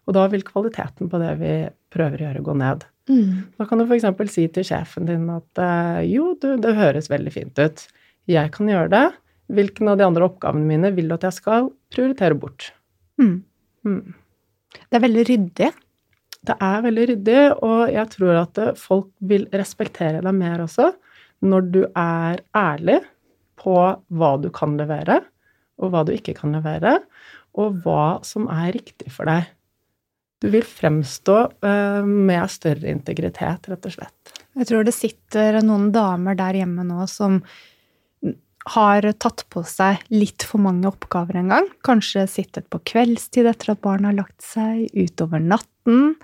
[0.08, 1.52] Og da vil kvaliteten på det vi
[1.92, 2.86] prøver å gjøre, gå ned.
[3.10, 3.52] Mm.
[3.58, 4.08] Da kan du f.eks.
[4.32, 7.84] si til sjefen din at eh, jo, du, det høres veldig fint ut.
[8.30, 9.06] Jeg kan gjøre det.
[9.52, 12.72] Hvilken av de andre oppgavene mine vil du at jeg skal prioritere bort?
[13.20, 13.42] Mm.
[13.84, 14.14] Mm.
[14.72, 15.70] Det er veldig ryddig.
[16.42, 20.90] Det er veldig ryddig, og jeg tror at folk vil respektere deg mer også
[21.42, 23.00] når du er ærlig
[23.58, 23.76] på
[24.14, 25.20] hva du kan levere,
[25.82, 27.00] og hva du ikke kan levere,
[27.58, 29.50] og hva som er riktig for deg.
[30.42, 34.32] Du vil fremstå eh, med større integritet, rett og slett.
[34.58, 37.40] Jeg tror det sitter noen damer der hjemme nå som
[38.70, 41.68] har tatt på seg litt for mange oppgaver en gang.
[41.86, 46.14] Kanskje sittet på kveldstid etter at barna har lagt seg, utover natten.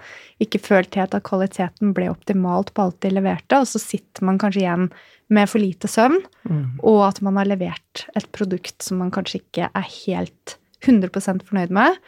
[0.42, 4.38] Ikke følt helt at kvaliteten ble optimalt på alt de leverte, og så sitter man
[4.38, 4.88] kanskje igjen
[5.35, 6.79] med for lite søvn, mm.
[6.88, 11.74] og at man har levert et produkt som man kanskje ikke er helt 100% fornøyd
[11.74, 11.98] med.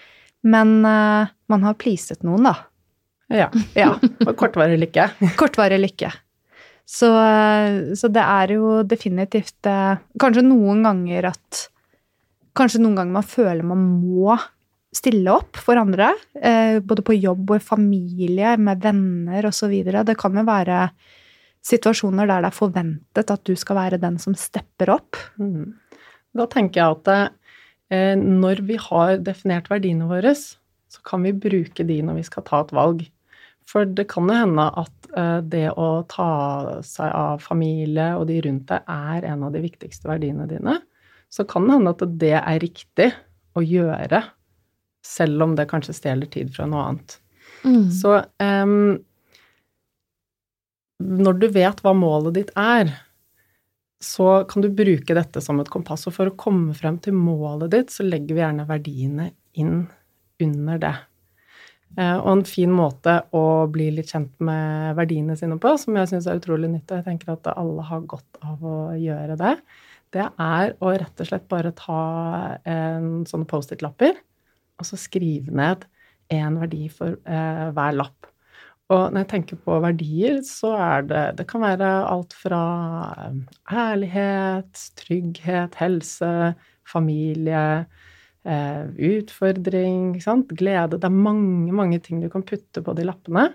[0.47, 2.55] Men uh, man har pleaset noen, da.
[3.31, 3.51] Ja.
[3.77, 3.93] ja.
[4.41, 5.11] Kortvarig lykke.
[5.39, 6.11] kortvarig lykke.
[6.91, 7.09] Så,
[7.95, 11.67] så, det er jo definitivt eh, Kanskje noen ganger at
[12.59, 14.35] Kanskje noen ganger man føler man må
[14.91, 16.11] stille opp for andre.
[16.35, 19.71] Eh, både på jobb og i familie, med venner osv.
[19.87, 20.81] Det kan jo være
[21.67, 25.19] situasjoner der det er forventet at du skal være den som stepper opp.
[25.39, 25.77] Mm.
[26.37, 27.13] Da tenker jeg at
[27.93, 32.47] eh, når vi har definert verdiene våre, så kan vi bruke de når vi skal
[32.47, 33.07] ta et valg.
[33.71, 36.31] For det kan jo hende at eh, det å ta
[36.87, 40.81] seg av familie og de rundt deg er en av de viktigste verdiene dine.
[41.31, 43.13] Så kan det hende at det er riktig
[43.55, 44.25] å gjøre,
[45.07, 47.15] selv om det kanskje stjeler tid fra noe annet.
[47.63, 47.87] Mm.
[47.95, 48.99] Så um,
[51.01, 52.91] når du vet hva målet ditt er,
[54.03, 56.09] så kan du bruke dette som et kompass.
[56.09, 59.31] Og for å komme frem til målet ditt, så legger vi gjerne verdiene
[59.61, 59.85] inn
[60.41, 60.95] under det.
[61.99, 66.13] Eh, og en fin måte å bli litt kjent med verdiene sine på, som jeg
[66.13, 69.57] syns er utrolig nyttig, jeg tenker at alle har godt av å gjøre det,
[70.15, 72.01] det er å rett og slett bare ta
[72.67, 74.17] en sånne Post-It-lapper
[74.81, 75.87] og så skrive ned
[76.35, 78.31] én verdi for eh, hver lapp.
[78.91, 82.63] Og når jeg tenker på verdier, så er det Det kan være alt fra
[83.27, 83.39] eh,
[83.71, 86.55] ærlighet, trygghet, helse,
[86.91, 87.87] familie,
[88.45, 90.15] eh, utfordring,
[90.55, 93.51] glede Det er mange, mange ting du kan putte på de lappene.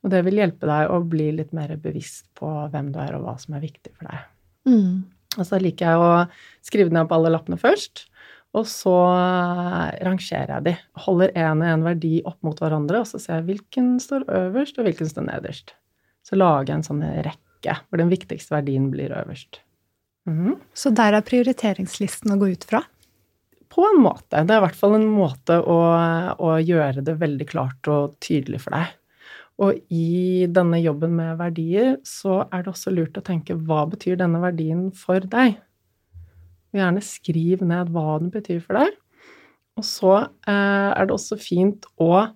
[0.00, 3.26] Og det vil hjelpe deg å bli litt mer bevisst på hvem du er, og
[3.26, 4.28] hva som er viktig for deg.
[4.70, 4.94] Mm.
[5.38, 6.12] Og så liker jeg å
[6.66, 8.06] skrive ned på alle lappene først.
[8.56, 8.94] Og så
[10.02, 10.72] rangerer jeg de.
[11.04, 14.80] Holder én og én verdi opp mot hverandre, og så ser jeg hvilken står øverst,
[14.80, 15.74] og hvilken står nederst.
[16.26, 19.60] Så lager jeg en sånn rekke hvor den viktigste verdien blir øverst.
[20.28, 20.56] Mm.
[20.74, 22.82] Så der er prioriteringslisten å gå ut fra?
[23.70, 24.42] På en måte.
[24.42, 25.78] Det er i hvert fall en måte å,
[26.34, 28.96] å, gjøre det veldig klart og tydelig for deg.
[29.60, 34.16] Og i denne jobben med verdier så er det også lurt å tenke hva betyr
[34.20, 35.58] denne verdien for deg?
[36.76, 38.96] Gjerne skriv ned hva den betyr for deg.
[39.78, 42.26] Og så eh, er det også fint å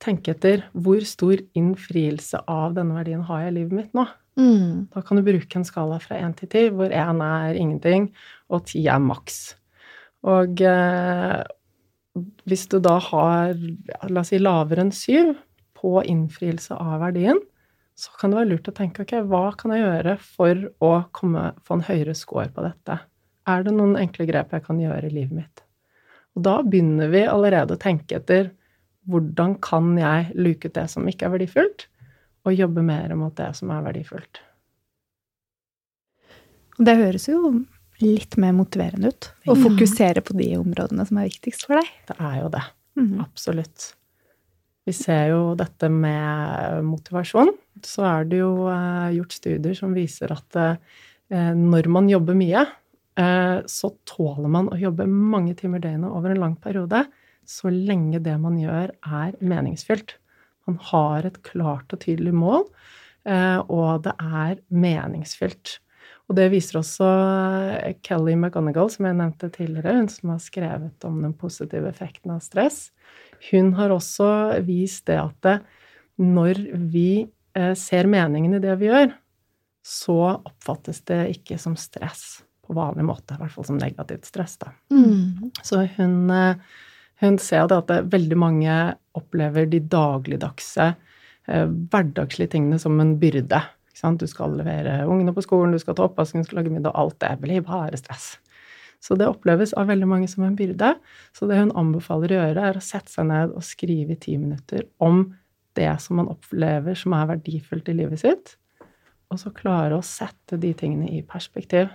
[0.00, 4.06] tenke etter hvor stor innfrielse av denne verdien har jeg i livet mitt nå?
[4.40, 4.88] Mm.
[4.94, 8.08] Da kan du bruke en skala fra én til ti, hvor én er ingenting
[8.48, 9.59] og ti er maks.
[10.28, 11.40] Og eh,
[12.48, 13.54] hvis du da har,
[14.08, 15.32] la oss si, lavere enn syv
[15.80, 17.40] på innfrielse av verdien,
[18.00, 21.50] så kan det være lurt å tenke ok, hva kan jeg gjøre for å komme,
[21.64, 22.96] få en høyere score på dette?
[23.48, 25.64] Er det noen enkle grep jeg kan gjøre i livet mitt?
[26.36, 28.52] Og da begynner vi allerede å tenke etter
[29.10, 31.86] hvordan kan jeg luke ut det som ikke er verdifullt,
[32.46, 34.40] og jobbe mer mot det som er verdifullt.
[36.80, 37.40] Det høres jo
[38.02, 39.30] litt mer motiverende ut.
[39.50, 41.88] Og fokusere på de områdene som er viktigst for deg.
[42.10, 42.62] Det er jo det.
[43.00, 43.16] Mm.
[43.24, 43.92] Absolutt.
[44.88, 47.52] Vi ser jo dette med motivasjon.
[47.86, 51.00] Så er det jo uh, gjort studier som viser at uh,
[51.56, 52.64] når man jobber mye,
[53.20, 57.04] uh, så tåler man å jobbe mange timer døgnet over en lang periode
[57.50, 60.14] så lenge det man gjør, er meningsfylt.
[60.68, 62.66] Man har et klart og tydelig mål,
[63.72, 65.72] og det er meningsfylt.
[66.30, 67.06] Og det viser også
[67.82, 72.30] eh, Kelly McGonagall, som jeg nevnte tidligere, hun som har skrevet om den positive effekten
[72.36, 72.92] av stress.
[73.50, 74.28] Hun har også
[74.62, 75.50] vist det at
[76.22, 76.60] når
[76.92, 77.24] vi
[77.58, 79.10] eh, ser meningen i det vi gjør,
[79.82, 83.34] så oppfattes det ikke som stress på vanlig måte.
[83.34, 84.70] I hvert fall som negativt stress, da.
[84.94, 85.50] Mm.
[85.66, 86.62] Så hun, eh,
[87.24, 88.78] hun ser det at veldig mange
[89.18, 90.92] opplever de dagligdagse,
[91.50, 93.58] hverdagslige tingene som en byrde.
[94.00, 96.94] Du skal levere ungene på skolen, du skal ta oppvasken, du skal lage middag.
[96.96, 98.38] Alt det blir bare stress.
[99.00, 100.94] Så det oppleves av veldig mange som en byrde.
[101.36, 104.36] Så det hun anbefaler å gjøre, er å sette seg ned og skrive i ti
[104.40, 105.24] minutter om
[105.78, 108.56] det som man opplever som er verdifullt i livet sitt,
[109.30, 111.92] og så klare å sette de tingene i perspektiv.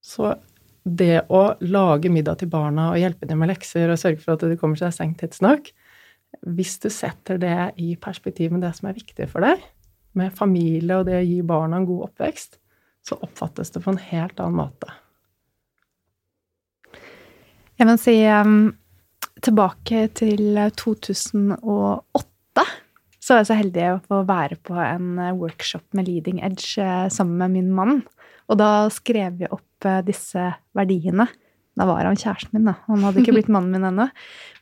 [0.00, 0.32] Så
[0.84, 4.46] det å lage middag til barna og hjelpe dem med lekser og sørge for at
[4.48, 5.68] de kommer seg i seng tidsnok
[6.46, 9.60] Hvis du setter det i perspektiv med det som er viktig for deg,
[10.18, 12.58] med familie og det å gi barna en god oppvekst,
[13.06, 14.92] så oppfattes det på en helt annen måte.
[17.80, 18.72] Jeg må si um,
[19.40, 22.66] tilbake til 2008
[23.20, 26.80] så var jeg så heldig å få være på en eh, workshop med Leading Edge
[26.80, 27.98] eh, sammen med min mann.
[28.50, 30.46] Og da skrev vi opp disse
[30.76, 31.26] verdiene.
[31.78, 32.74] Da var han kjæresten min, da.
[32.88, 34.08] Han hadde ikke blitt mannen min ennå.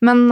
[0.04, 0.26] Men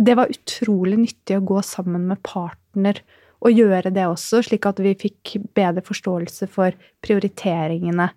[0.00, 3.02] det var utrolig nyttig å gå sammen med partner
[3.42, 8.12] og gjøre det også, slik at vi fikk bedre forståelse for prioriteringene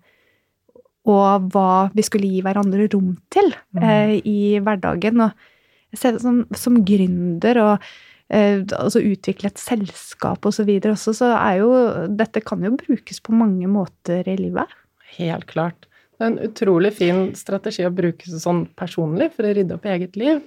[1.06, 3.82] og hva vi skulle gi hverandre rom til mm.
[3.82, 5.22] eh, i hverdagen.
[5.22, 7.88] Og jeg ser det som, som gründer og
[8.34, 10.66] eh, altså utvikle et selskap osv.
[10.66, 11.70] Så også, så er jo
[12.18, 14.74] Dette kan jo brukes på mange måter i livet.
[15.16, 15.86] Helt klart.
[16.16, 19.94] Det er en utrolig fin strategi å bruke sånn personlig for å rydde opp i
[19.94, 20.40] eget liv.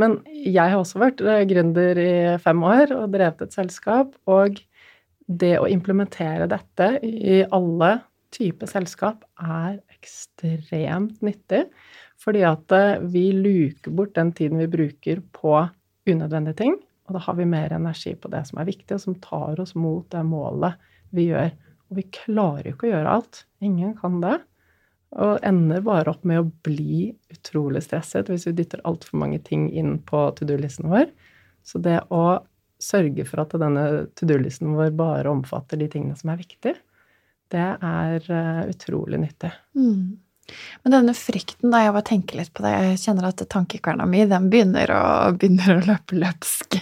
[0.00, 4.14] Men jeg har også vært eh, gründer i fem år og drevet et selskap.
[4.30, 4.60] Og
[5.26, 7.96] det å implementere dette i alle
[8.32, 11.66] typer selskap er ekstremt nyttig.
[12.22, 15.58] Fordi at eh, vi luker bort den tiden vi bruker på
[16.08, 16.78] unødvendige ting.
[17.08, 19.74] Og da har vi mer energi på det som er viktig, og som tar oss
[19.76, 20.78] mot det målet
[21.12, 21.50] vi gjør.
[21.90, 23.44] Og vi klarer jo ikke å gjøre alt.
[23.64, 24.38] Ingen kan det.
[25.20, 29.66] Og ender bare opp med å bli utrolig stresset hvis vi dytter altfor mange ting
[29.68, 31.10] inn på to do-listen vår.
[31.66, 32.40] Så det å
[32.82, 33.84] sørge for at denne
[34.18, 36.78] to do-listen vår bare omfatter de tingene som er viktige,
[37.52, 39.52] det er uh, utrolig nyttig.
[39.76, 40.16] Mm.
[40.82, 44.24] Men denne frykten, da jeg bare tenker litt på det, jeg kjenner at tankekverna mi
[44.28, 45.04] den begynner å,
[45.36, 46.80] begynner å løpe løpsk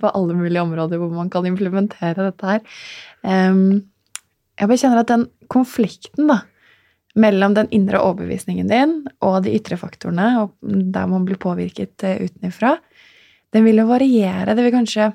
[0.00, 2.62] på alle mulige områder hvor man kan implementere dette her.
[3.22, 3.90] Um,
[4.58, 6.40] jeg bare kjenner at den konflikten da,
[7.18, 12.76] mellom den indre overbevisningen din og de ytre faktorene, der man blir påvirket eh, utenfra,
[13.54, 14.54] den vil jo variere.
[14.54, 15.10] Det vil kanskje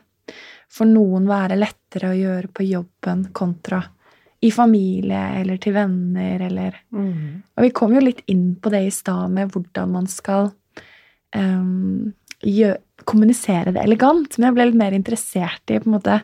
[0.74, 3.84] for noen være lettere å gjøre på jobben kontra
[4.44, 7.28] i familie eller til venner eller mm.
[7.56, 10.50] Og vi kom jo litt inn på det i stad med hvordan man skal
[11.36, 12.12] um,
[12.44, 14.36] gjør, kommunisere det elegant.
[14.36, 16.20] Men jeg ble litt mer interessert i på en måte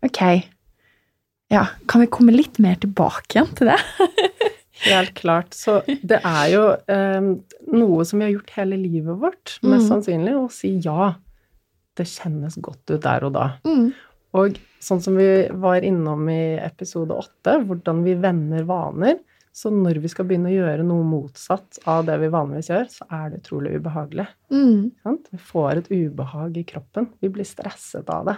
[0.00, 0.22] Ok,
[1.52, 3.76] ja, kan vi komme litt mer tilbake igjen til det?
[4.84, 5.54] Helt klart.
[5.56, 7.32] Så det er jo eh,
[7.72, 9.90] noe som vi har gjort hele livet vårt, mest mm.
[9.90, 11.14] sannsynlig, å si ja.
[11.98, 13.46] Det kjennes godt ut der og da.
[13.66, 13.90] Mm.
[14.38, 15.26] Og sånn som vi
[15.60, 19.18] var innom i episode åtte, hvordan vi vender vaner.
[19.52, 23.06] Så når vi skal begynne å gjøre noe motsatt av det vi vanligvis gjør, så
[23.16, 24.28] er det utrolig ubehagelig.
[24.54, 24.92] Mm.
[25.32, 27.10] Vi får et ubehag i kroppen.
[27.20, 28.36] Vi blir stresset av det.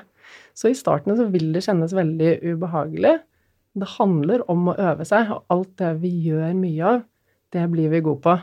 [0.57, 3.19] Så i starten så vil det kjennes veldig ubehagelig.
[3.79, 7.05] Det handler om å øve seg, og alt det vi gjør mye av,
[7.53, 8.35] det blir vi gode på.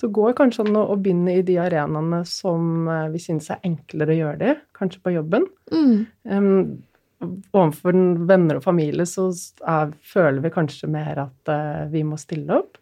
[0.00, 4.14] Så går kanskje an å begynne i de arenaene som eh, vi synes er enklere
[4.14, 5.44] å gjøre det, kanskje på jobben.
[5.74, 5.96] Mm.
[6.30, 7.98] Um, overfor
[8.30, 9.28] venner og familie så
[9.68, 12.78] er, føler vi kanskje mer at uh, vi må stille opp.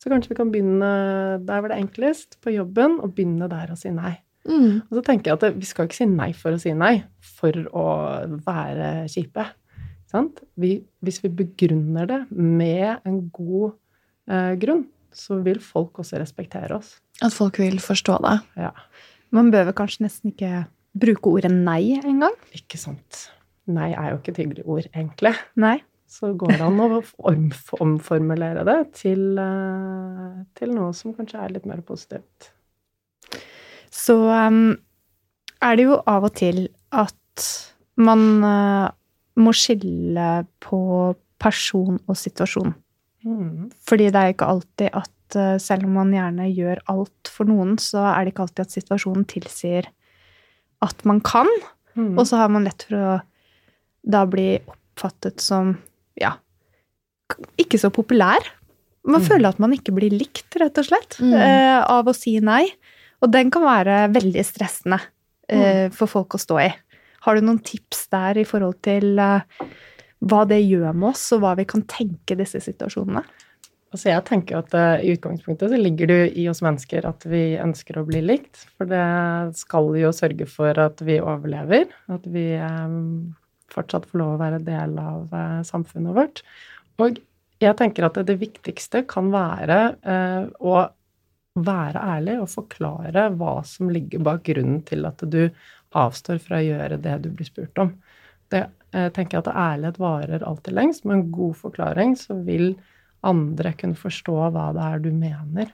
[0.00, 0.90] Så kanskje vi kan begynne
[1.46, 4.18] der hvor det er enklest, på jobben, og begynne der og si nei.
[4.48, 4.80] Mm.
[4.88, 6.94] Og så tenker jeg at vi skal ikke si nei for å si nei,
[7.38, 7.86] for å
[8.46, 9.44] være kjipe.
[10.60, 10.72] Vi,
[11.04, 13.76] hvis vi begrunner det med en god
[14.30, 16.96] eh, grunn, så vil folk også respektere oss.
[17.22, 18.36] At folk vil forstå det.
[18.58, 18.72] Ja.
[19.34, 20.64] Man bør vel kanskje nesten ikke
[20.98, 22.34] bruke ordet nei engang?
[22.56, 23.28] Ikke sant.
[23.70, 25.34] Nei er jo ikke et hyggelig ord, egentlig.
[25.60, 25.78] Nei.
[26.10, 27.02] Så går det an å
[27.78, 32.50] omformulere det til, eh, til, noe som kanskje er litt mer positivt.
[33.94, 34.74] Så um,
[35.62, 37.46] er det jo av og til at
[38.00, 38.90] man uh,
[39.44, 40.28] må skille
[40.62, 40.80] på
[41.40, 42.74] person og situasjon.
[43.24, 43.70] Mm.
[43.88, 47.76] Fordi det er ikke alltid at eh, selv om man gjerne gjør alt for noen,
[47.80, 49.90] så er det ikke alltid at situasjonen tilsier
[50.84, 51.48] at man kan.
[51.96, 52.14] Mm.
[52.16, 53.18] Og så har man lett for å
[54.00, 55.74] da bli oppfattet som
[56.20, 56.34] ja,
[57.60, 58.44] ikke så populær.
[59.06, 59.26] Man mm.
[59.28, 61.34] føler at man ikke blir likt, rett og slett, mm.
[61.36, 62.64] eh, av å si nei.
[63.20, 65.00] Og den kan være veldig stressende
[65.48, 65.96] eh, mm.
[65.96, 66.70] for folk å stå i.
[67.26, 69.62] Har du noen tips der i forhold til eh,
[70.20, 73.24] hva det gjør med oss, og hva vi kan tenke disse situasjonene?
[73.90, 77.24] Altså jeg tenker at uh, I utgangspunktet så ligger det jo i oss mennesker at
[77.26, 78.62] vi ønsker å bli likt.
[78.78, 79.02] For det
[79.58, 81.90] skal jo sørge for at vi overlever.
[82.12, 83.32] At vi um,
[83.74, 86.44] fortsatt får lov å være del av uh, samfunnet vårt.
[87.02, 87.18] Og
[87.60, 90.86] jeg tenker at det viktigste kan være uh, å
[91.58, 95.48] være ærlig og forklare hva som ligger bak grunnen til at du
[95.96, 97.94] avstår fra å gjøre det du blir spurt om.
[98.50, 101.04] Det jeg tenker at ærlighet varer alltid lengst.
[101.06, 102.72] Med en god forklaring så vil
[103.26, 105.70] andre kunne forstå hva det er du mener.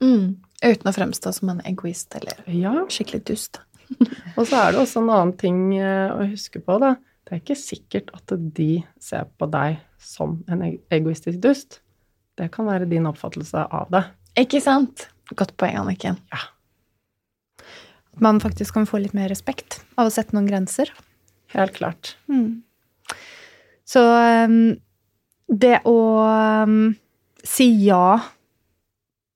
[0.00, 0.38] Mm.
[0.62, 2.74] Uten å fremstå som en egoist eller ja.
[2.92, 3.60] skikkelig dust.
[4.38, 6.78] og så er det også en annen ting eh, å huske på.
[6.82, 6.94] da.
[7.26, 8.70] Det er ikke sikkert at de
[9.02, 11.80] ser på deg som en egoistisk dust.
[12.38, 14.04] Det kan være din oppfattelse av det.
[14.38, 15.08] Ikke sant?
[15.34, 16.22] Godt poeng, Anniken.
[16.30, 16.46] Ja.
[18.20, 20.92] Man faktisk kan få litt mer respekt av å sette noen grenser.
[21.54, 22.14] Helt klart.
[22.28, 22.60] Mm.
[23.88, 24.76] Så um,
[25.48, 25.96] det å
[26.66, 26.92] um,
[27.42, 28.20] si ja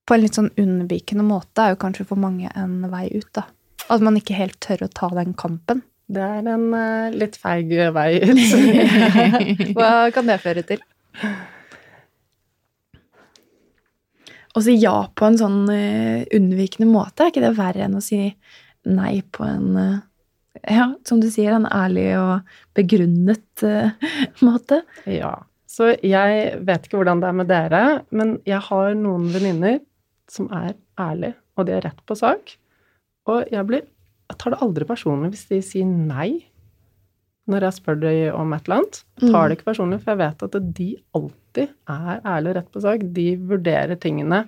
[0.04, 3.46] på en litt sånn unnvikende måte er jo kanskje for mange en vei ut, da.
[3.88, 5.82] At man ikke helt tør å ta den kampen.
[6.06, 8.44] Det er en uh, litt feig vei ut.
[9.78, 10.84] Hva kan det føre til?
[14.54, 18.04] Å si ja på en sånn uh, unnvikende måte, er ikke det verre enn å
[18.04, 18.20] si
[18.88, 20.02] nei på en uh,
[20.62, 23.64] ja, som du sier, en ærlig og begrunnet
[24.46, 24.82] måte?
[25.10, 25.36] Ja.
[25.70, 27.82] Så jeg vet ikke hvordan det er med dere,
[28.14, 29.80] men jeg har noen venninner
[30.30, 32.54] som er ærlige, og de er rett på sak.
[33.30, 33.86] Og jeg, blir,
[34.30, 36.44] jeg tar det aldri personlig hvis de sier nei
[37.50, 38.98] når jeg spør dem om et eller annet.
[39.20, 40.86] Tar det ikke personlig, for jeg vet at de
[41.18, 43.02] alltid er ærlige rett på sak.
[43.18, 44.38] De vurderer tingene.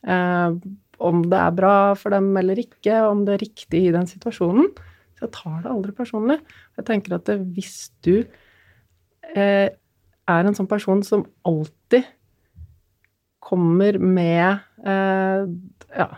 [0.00, 0.56] Eh,
[0.98, 4.70] om det er bra for dem eller ikke, om det er riktig i den situasjonen.
[5.18, 6.38] Så jeg tar det aldri personlig.
[6.78, 8.16] Jeg tenker at hvis du
[9.34, 9.68] eh,
[10.28, 12.06] er en sånn person som alltid
[13.48, 15.46] kommer med eh,
[15.96, 16.08] Ja,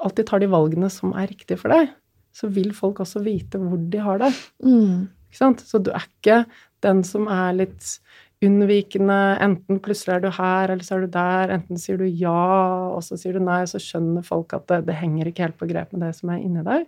[0.00, 1.92] alltid tar de valgene som er riktige for deg,
[2.34, 4.32] så vil folk også vite hvor de har det.
[4.64, 5.10] Mm.
[5.34, 6.44] Så du er ikke
[6.84, 7.86] den som er litt
[8.46, 9.18] unnvikende.
[9.44, 11.52] Enten plutselig er du her, eller så er du der.
[11.56, 12.34] Enten sier du ja,
[12.94, 15.68] og så sier du nei, så skjønner folk at det, det henger ikke helt på
[15.70, 16.86] grep med det som er inni deg.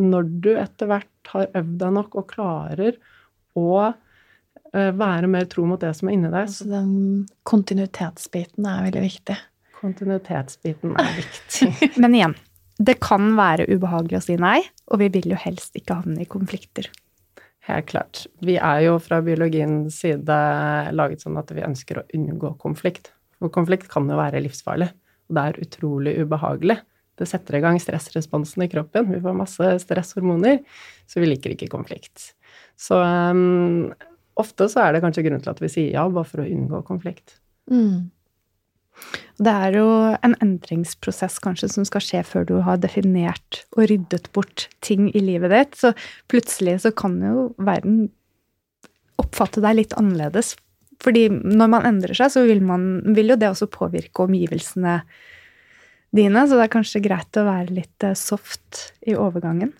[0.00, 2.96] Når du etter hvert har øvd deg nok og klarer
[3.58, 6.94] å eh, være mer tro mot det som er inni deg, Altså den
[7.48, 9.36] kontinuitetsbiten er veldig viktig.
[9.82, 11.70] kontinuitetsbiten er viktig.
[12.02, 12.36] Men igjen,
[12.80, 16.30] det kan være ubehagelig å si nei, og vi vil jo helst ikke havne i
[16.30, 16.88] konflikter.
[17.68, 18.24] Helt klart.
[18.42, 20.38] Vi er jo fra biologiens side
[20.96, 23.12] laget sånn at vi ønsker å unngå konflikt.
[23.38, 24.88] For konflikt kan jo være livsfarlig,
[25.30, 26.80] og det er utrolig ubehagelig.
[27.18, 29.10] Det setter i gang stressresponsen i kroppen.
[29.12, 30.62] Vi får masse stresshormoner,
[31.06, 32.32] så vi liker ikke konflikt.
[32.78, 33.92] Så um,
[34.40, 36.82] ofte så er det kanskje grunn til at vi sier ja, bare for å unngå
[36.88, 37.36] konflikt.
[37.70, 38.10] Mm.
[39.42, 39.86] Det er jo
[40.22, 45.22] en endringsprosess kanskje som skal skje før du har definert og ryddet bort ting i
[45.24, 45.78] livet ditt.
[45.78, 45.94] Så
[46.30, 48.06] plutselig så kan jo verden
[49.22, 50.54] oppfatte deg litt annerledes.
[51.02, 55.00] Fordi når man endrer seg, så vil, man, vil jo det også påvirke omgivelsene
[56.14, 56.44] dine.
[56.46, 59.72] Så det er kanskje greit å være litt eh, soft i overgangen.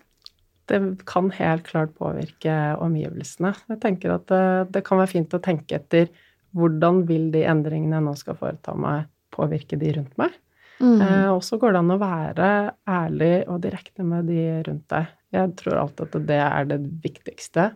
[0.71, 3.53] Det kan helt klart påvirke omgivelsene.
[3.71, 4.43] Jeg tenker at det,
[4.75, 6.11] det kan være fint å tenke etter
[6.53, 10.35] hvordan vil de endringene jeg nå skal foreta meg, påvirke de rundt meg?
[10.83, 10.99] Mm.
[11.01, 12.49] Eh, og så går det an å være
[12.89, 15.09] ærlig og direkte med de rundt deg.
[15.33, 17.71] Jeg tror alltid at det er det viktigste.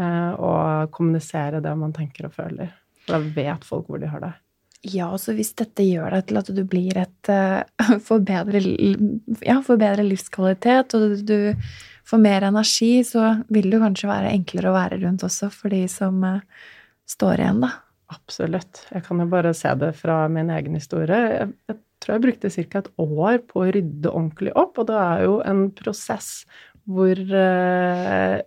[0.00, 0.54] Eh, å
[0.94, 2.72] kommunisere det man tenker og føler.
[3.04, 4.32] For da vet folk hvor de har det.
[4.84, 7.62] Ja, også hvis dette gjør deg til at du blir et uh,
[8.06, 8.60] får, bedre,
[9.40, 11.54] ja, får bedre livskvalitet, og du
[12.04, 15.86] får mer energi, så vil du kanskje være enklere å være rundt også for de
[15.88, 16.66] som uh,
[17.08, 17.72] står igjen, da.
[18.12, 18.84] Absolutt.
[18.92, 21.20] Jeg kan jo bare se det fra min egen historie.
[21.38, 22.82] Jeg, jeg tror jeg brukte ca.
[22.82, 26.32] et år på å rydde ordentlig opp, og det er jo en prosess
[26.84, 28.42] hvor eh,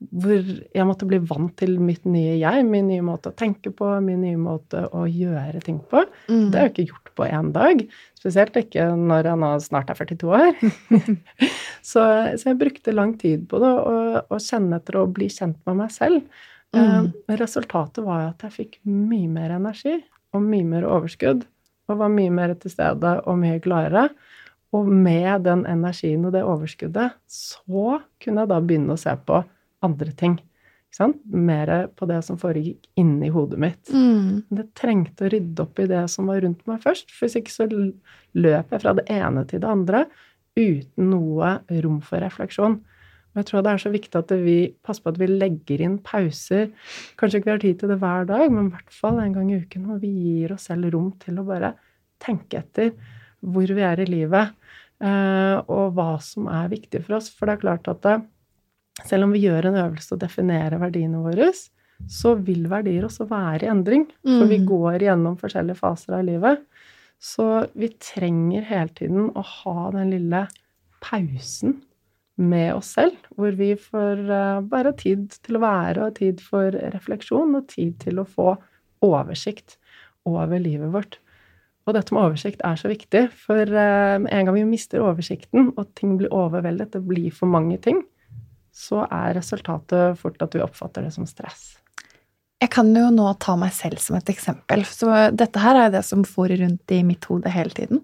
[0.00, 3.88] hvor jeg måtte bli vant til mitt nye jeg, min nye måte å tenke på,
[4.04, 6.06] min nye måte å gjøre ting på.
[6.30, 6.46] Mm.
[6.48, 7.82] Det er jo ikke gjort på én dag.
[8.16, 10.62] Spesielt ikke når jeg nå snart er 42 år.
[11.90, 13.74] så, så, jeg brukte lang tid på det,
[14.24, 16.24] å kjenne etter å bli kjent med meg selv.
[16.76, 17.10] Mm.
[17.28, 19.96] Eh, resultatet var at jeg fikk mye mer energi
[20.34, 21.46] og mye mer overskudd.
[21.90, 24.08] Og var mye mer til stede og mye gladere.
[24.76, 29.40] Og med den energien og det overskuddet, så kunne jeg da begynne å se på
[29.82, 30.36] andre ting.
[30.90, 31.18] Ikke sant?
[31.26, 33.90] Mer på det som foregikk inni hodet mitt.
[33.90, 34.46] Mm.
[34.46, 37.10] Men det trengte å rydde opp i det som var rundt meg først.
[37.14, 40.04] For hvis ikke så løp jeg fra det ene til det andre
[40.58, 42.80] uten noe rom for refleksjon.
[43.30, 45.98] Og jeg tror det er så viktig at vi passer på at vi legger inn
[46.02, 46.70] pauser.
[47.20, 49.52] Kanskje ikke vi har tid til det hver dag, men i hvert fall en gang
[49.52, 51.74] i uken hvor vi gir oss selv rom til å bare
[52.20, 52.90] tenke etter
[53.40, 54.50] hvor vi er i livet,
[55.00, 57.30] eh, og hva som er viktig for oss.
[57.32, 58.16] For det er klart at det,
[59.06, 61.52] selv om vi gjør en øvelse og definerer verdiene våre,
[62.10, 64.06] så vil verdier også være i endring.
[64.24, 64.66] For vi Mm.
[64.66, 66.64] går gjennom forskjellige faser av livet.
[67.20, 70.48] Så vi trenger hele tiden å ha den lille
[71.00, 71.82] pausen
[72.40, 76.74] med oss selv, hvor vi får eh, bare tid til å være, og tid for
[76.94, 78.54] refleksjon, og tid til å få
[79.04, 79.78] oversikt
[80.28, 81.18] over livet vårt.
[81.88, 85.72] Og dette med oversikt er så viktig, for eh, med en gang vi mister oversikten,
[85.76, 88.02] og ting blir overveldet, det blir for mange ting,
[88.70, 91.74] så er resultatet fort at vi oppfatter det som stress.
[92.60, 94.82] Jeg kan jo nå ta meg selv som et eksempel.
[94.84, 98.02] Så dette her er det som for rundt i mitt hode hele tiden.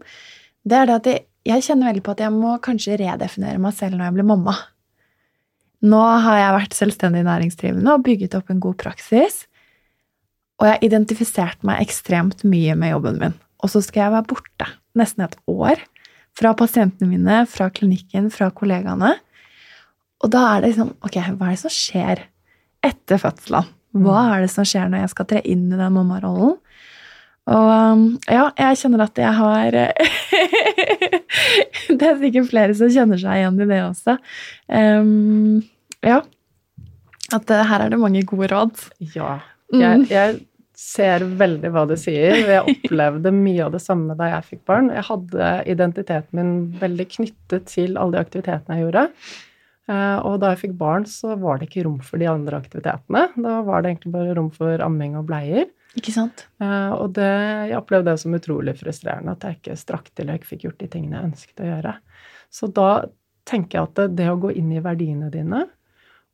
[0.64, 3.74] Det er det at jeg, jeg kjenner veldig på at jeg må kanskje redefinere meg
[3.76, 4.57] selv når jeg blir mamma.
[5.86, 9.44] Nå har jeg vært selvstendig næringsdrivende og bygget opp en god praksis.
[10.57, 13.36] Og jeg har identifisert meg ekstremt mye med jobben min.
[13.62, 15.82] Og så skal jeg være borte nesten et år
[16.36, 19.14] fra pasientene mine, fra klinikken, fra kollegaene.
[20.24, 22.24] Og da er det liksom Ok, hva er det som skjer
[22.86, 23.68] etter fødselen?
[23.97, 26.57] Hva er det som skjer når jeg skal tre inn i den mammarollen?
[27.47, 29.76] Og um, ja, jeg kjenner at jeg har
[32.01, 34.16] Det er sikkert flere som kjenner seg igjen i det også.
[34.66, 35.62] Um,
[36.03, 36.24] ja.
[37.34, 38.82] At uh, her er det mange gode råd.
[39.14, 39.38] Ja.
[39.74, 40.42] Jeg, jeg,
[40.76, 42.36] ser veldig hva du sier.
[42.36, 44.90] Jeg opplevde mye av det samme da jeg fikk barn.
[44.92, 49.07] Jeg hadde identiteten min veldig knyttet til alle de aktivitetene jeg gjorde.
[49.86, 53.28] Uh, og da jeg fikk barn, så var det ikke rom for de andre aktivitetene.
[53.38, 55.68] Da var det egentlig bare rom for amming og bleier.
[55.97, 56.44] Ikke sant?
[56.61, 57.28] Uh, og det,
[57.70, 60.82] jeg opplevde det som utrolig frustrerende at jeg ikke strakk til og ikke fikk gjort
[60.82, 61.94] de tingene jeg ønsket å gjøre.
[62.53, 62.90] Så da
[63.49, 65.64] tenker jeg at det, det å gå inn i verdiene dine,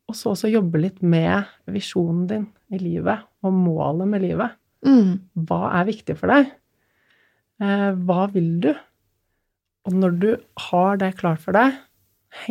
[0.09, 4.57] og så også jobbe litt med visjonen din i livet og målet med livet.
[4.83, 5.15] Mm.
[5.47, 6.51] Hva er viktig for deg?
[7.63, 8.73] Uh, hva vil du?
[9.87, 10.29] Og når du
[10.67, 11.79] har det klart for deg,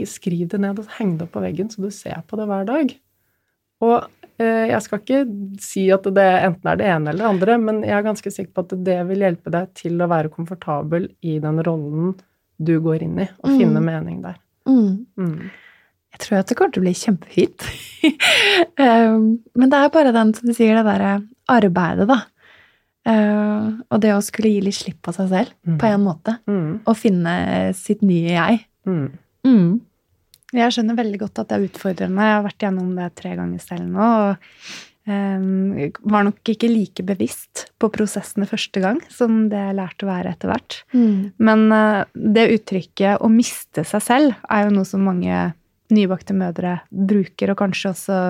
[0.09, 2.65] skriv det ned og heng det opp på veggen, så du ser på det hver
[2.69, 2.97] dag.
[3.83, 5.23] Og Eh, jeg skal ikke
[5.63, 8.53] si at det enten er det ene eller det andre, men jeg er ganske sikker
[8.57, 12.15] på at det vil hjelpe deg til å være komfortabel i den rollen
[12.63, 13.59] du går inn i, og mm.
[13.59, 14.39] finne mening der.
[14.69, 15.07] Mm.
[15.19, 15.51] Mm.
[16.13, 17.65] Jeg tror at det kommer til å bli kjempefint.
[18.79, 19.25] um,
[19.59, 21.15] men det er bare den, som du sier, det derre
[21.51, 22.21] arbeidet, da.
[23.03, 25.95] Uh, og det å skulle gi litt slipp på seg selv, på Mm.
[25.95, 26.37] en måte.
[26.87, 27.33] Og finne
[27.75, 28.61] sitt nye jeg.
[28.87, 29.81] Mm.
[30.53, 32.25] Jeg skjønner veldig godt at det er utfordrende.
[32.29, 34.09] Jeg har vært gjennom det tre ganger selv nå.
[34.09, 35.79] og um,
[36.13, 40.35] var nok ikke like bevisst på prosessene første gang som det jeg lærte å være
[40.35, 40.79] etter hvert.
[40.93, 41.33] Mm.
[41.43, 45.53] Men uh, det uttrykket 'å miste seg selv' er jo noe som mange
[45.93, 48.21] nybakte mødre bruker, og kanskje også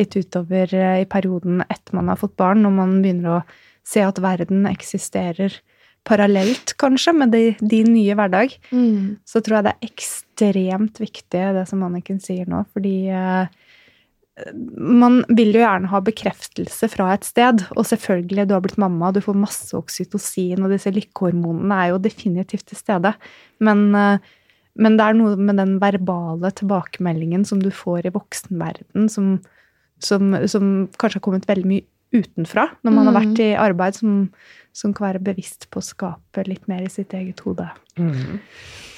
[0.00, 3.44] litt utover uh, i perioden etter man har fått barn, når man begynner å
[3.84, 5.60] se at verden eksisterer
[6.04, 9.16] parallelt, kanskje, med de, din nye hverdag, Mm.
[9.24, 13.46] så tror jeg det er ekstremt viktig, det som Anniken sier nå, fordi eh,
[14.76, 19.12] man vil jo gjerne ha bekreftelse fra et sted, og selvfølgelig, du har blitt mamma,
[19.14, 23.14] du får masse oksytocin, og disse lykkehormonene er jo definitivt til stede,
[23.62, 24.18] men, eh,
[24.74, 29.36] men det er noe med den verbale tilbakemeldingen som du får i voksenverden, som,
[30.02, 33.20] som, som kanskje har kommet veldig mye utenfra, når man har Mm.
[33.20, 34.30] vært i arbeid, som,
[34.72, 37.66] som kan være bevisst på å skape litt mer i sitt eget hode.
[37.98, 38.38] Mm.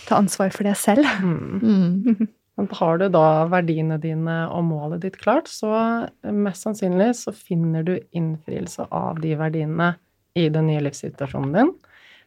[0.07, 1.05] Ta ansvar for det selv.
[1.23, 1.61] Mm.
[1.63, 2.29] Mm.
[2.57, 7.83] Men Har du da verdiene dine og målet ditt klart, så mest sannsynlig så finner
[7.85, 9.91] du innfrielse av de verdiene
[10.37, 11.75] i den nye livssituasjonen din.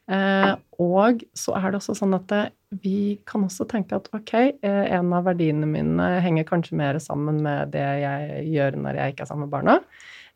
[0.10, 2.44] Eh, og så er det også sånn at det,
[2.82, 7.42] vi kan også tenke at ok, eh, en av verdiene mine henger kanskje mer sammen
[7.46, 9.76] med det jeg gjør når jeg ikke er sammen med barna.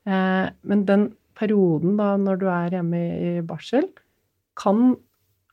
[0.10, 3.88] Eh, men den perioden da når du er hjemme i, i barsel,
[4.60, 4.94] kan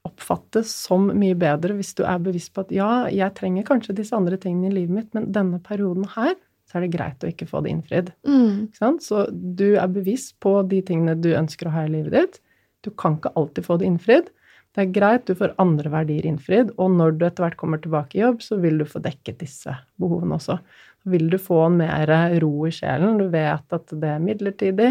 [0.09, 4.17] oppfattes som mye bedre hvis du er bevisst på at ja, jeg trenger kanskje disse
[4.17, 6.35] andre tingene i livet mitt, men denne perioden her,
[6.69, 8.13] så er det greit å ikke få det innfridd.
[8.29, 8.71] Mm.
[9.03, 12.39] Så du er bevisst på de tingene du ønsker å ha i livet ditt.
[12.87, 14.31] Du kan ikke alltid få det innfridd.
[14.71, 18.17] Det er greit, du får andre verdier innfridd, og når du etter hvert kommer tilbake
[18.17, 20.61] i jobb, så vil du få dekket disse behovene også.
[21.09, 22.11] Vil du få en mer
[22.43, 24.91] ro i sjelen, du vet at det er midlertidig,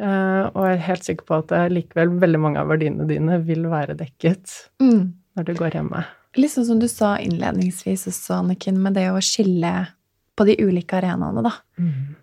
[0.00, 3.66] eh, og jeg er helt sikker på at likevel veldig mange av verdiene dine vil
[3.68, 5.12] være dekket Mm.
[5.36, 6.04] når du går hjemme.
[6.36, 9.88] Litt sånn som du sa innledningsvis også, Anniken, med det å skille
[10.36, 11.52] på de ulike arenaene, da.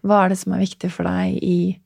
[0.06, 1.80] Hva er det som er viktig for deg i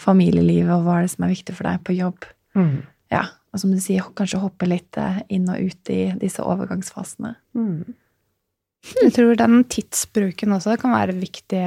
[0.00, 2.26] familielivet, og hva er det som er viktig for deg på jobb?
[2.58, 2.82] Mm.
[3.12, 7.36] Ja, og som du sier, kanskje hoppe litt eh, inn og ut i disse overgangsfasene.
[7.54, 7.94] Mm.
[9.02, 11.64] Jeg tror den tidsbruken også kan være et viktig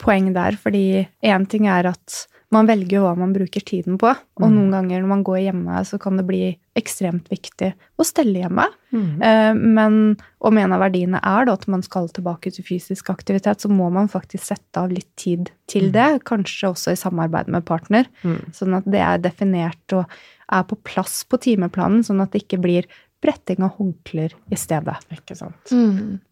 [0.00, 4.46] poeng der, fordi én ting er at man velger hva man bruker tiden på, og
[4.48, 4.54] Mm.
[4.56, 8.64] noen ganger når man går hjemme, så kan det bli ekstremt viktig å stelle hjemme.
[8.92, 9.22] Mm.
[9.22, 13.60] Eh, Men om en av verdiene er da at man skal tilbake til fysisk aktivitet,
[13.60, 17.64] så må man faktisk sette av litt tid til det, kanskje også i samarbeid med
[17.64, 18.50] partner, Mm.
[18.52, 20.06] sånn at det er definert og
[20.50, 22.84] er på plass på timeplanen, sånn at det ikke blir
[23.22, 24.96] bretting av håndklær i stedet.
[25.12, 25.70] Ikke sant.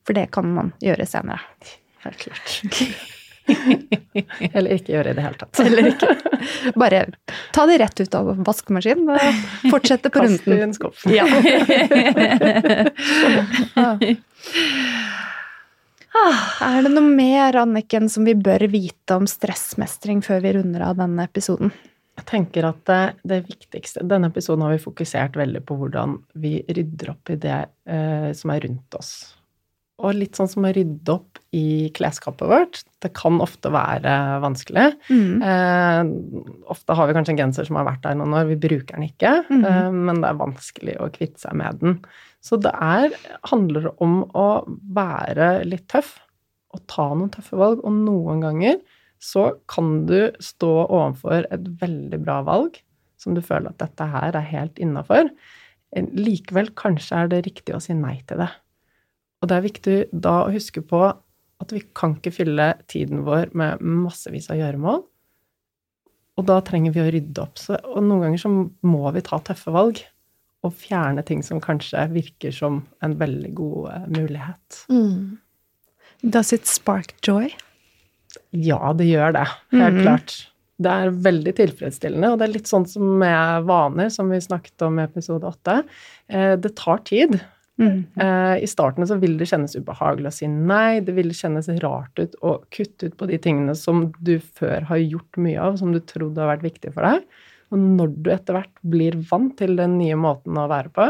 [0.07, 1.41] For det kan man gjøre senere.
[2.05, 2.63] Helt klart.
[4.53, 5.61] Eller ikke gjøre i det hele tatt.
[5.67, 6.11] Eller ikke.
[6.79, 7.03] Bare
[7.57, 11.05] ta det rett ut av vaskemaskinen og fortsette på Kast det i en skuff.
[11.13, 11.25] Ja.
[16.19, 20.83] Ah, Er det noe mer, Anniken, som vi bør vite om stressmestring før vi runder
[20.89, 21.71] av denne episoden?
[22.29, 27.15] Tenker at det, det, viktigste Denne episoden har vi fokusert veldig på hvordan vi rydder
[27.15, 27.59] opp i det
[27.89, 29.13] eh, som er rundt oss.
[29.99, 32.83] Og litt sånn som å rydde opp i klesskapet vårt.
[33.03, 34.13] Det kan ofte være
[34.45, 34.93] vanskelig.
[35.09, 35.41] Mm.
[35.43, 38.95] Eh, ofte har vi kanskje en genser som har vært der noen år, vi bruker
[38.95, 39.65] den ikke, mm.
[39.67, 41.99] eh, men det er vanskelig å kvitte seg med den.
[42.45, 43.17] Så det er,
[43.51, 44.49] handler om å
[44.95, 46.15] være litt tøff
[46.77, 47.83] og ta noen tøffe valg.
[47.83, 48.79] Og noen ganger
[49.23, 52.79] så kan du stå overfor et veldig bra valg
[53.19, 55.31] som du føler at dette her er helt innafor.
[55.95, 58.51] Likevel kanskje er det riktig å si nei til det.
[59.43, 61.03] Og det er viktig da å huske på
[61.59, 65.03] at vi kan ikke fylle tiden vår med massevis av gjøremål.
[66.39, 67.59] Og da trenger vi å rydde opp.
[67.59, 68.53] Så, og noen ganger så
[68.87, 70.05] må vi ta tøffe valg.
[70.67, 74.83] Og fjerne ting som kanskje virker som en veldig god uh, mulighet.
[74.91, 75.39] Mm.
[76.23, 77.51] Does it spark joy?
[78.55, 79.45] Ja, det gjør det.
[79.75, 80.03] Helt mm.
[80.05, 80.35] klart.
[80.79, 84.87] Det er veldig tilfredsstillende, og det er litt sånn som med vaner, som vi snakket
[84.87, 85.81] om i episode åtte.
[86.31, 87.41] Eh, det tar tid.
[87.79, 87.99] Mm.
[88.59, 92.33] I starten så vil det kjennes ubehagelig å si nei, det vil kjennes rart ut
[92.43, 96.01] å kutte ut på de tingene som du før har gjort mye av, som du
[96.03, 97.23] trodde har vært viktig for deg.
[97.71, 101.07] Og når du etter hvert blir vant til den nye måten å være på,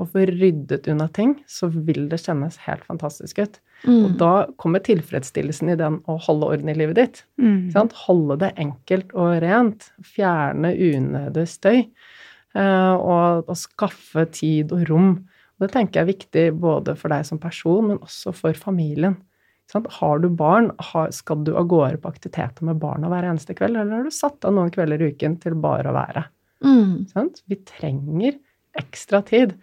[0.00, 3.60] og får ryddet unna ting, så vil det kjennes helt fantastisk ut.
[3.86, 3.98] Mm.
[4.04, 7.22] Og da kommer tilfredsstillelsen i den å holde orden i livet ditt.
[7.40, 7.72] Mm.
[8.04, 9.90] Holde det enkelt og rent.
[10.04, 11.86] Fjerne unødig støy.
[12.58, 15.12] Eh, og, og skaffe tid og rom
[15.60, 19.18] det tenker jeg er viktig både for deg som person, men også for familien.
[20.00, 20.70] Har du barn,
[21.14, 24.46] skal du av gårde på aktiviteter med barna hver eneste kveld, eller har du satt
[24.48, 26.24] av noen kvelder i uken til bare å være?
[26.64, 27.28] Mm.
[27.46, 28.40] Vi trenger
[28.80, 29.54] ekstra tid.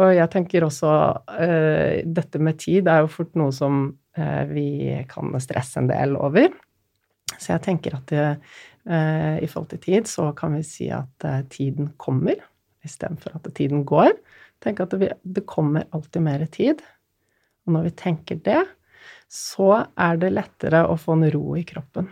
[0.00, 0.90] Og jeg tenker også
[1.28, 3.84] uh, Dette med tid er jo fort noe som
[4.18, 6.52] uh, vi kan stresse en del over.
[7.36, 8.28] Så jeg tenker at det,
[8.88, 12.40] uh, i forhold til tid så kan vi si at tiden kommer
[12.82, 14.14] istedenfor at tiden går.
[14.62, 16.80] Tenk at det, det kommer alltid mer tid.
[17.66, 18.62] Og når vi tenker det,
[19.30, 22.08] så er det lettere å få en ro i kroppen.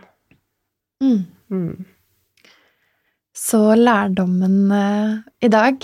[1.03, 1.25] Mm.
[1.51, 2.53] Mm.
[3.35, 5.83] Så lærdommen i dag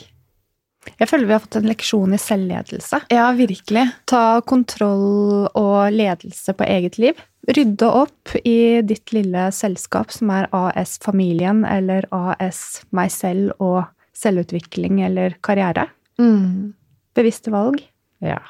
[0.98, 3.02] Jeg føler vi har fått en leksjon i selvledelse.
[3.14, 3.84] Ja, virkelig.
[4.10, 7.20] Ta kontroll og ledelse på eget liv.
[7.48, 13.86] Rydde opp i ditt lille selskap som er AS Familien eller AS meg selv og
[14.18, 15.88] selvutvikling eller karriere.
[16.20, 16.74] Mm.
[17.16, 17.84] Bevisste valg.
[18.24, 18.42] Ja.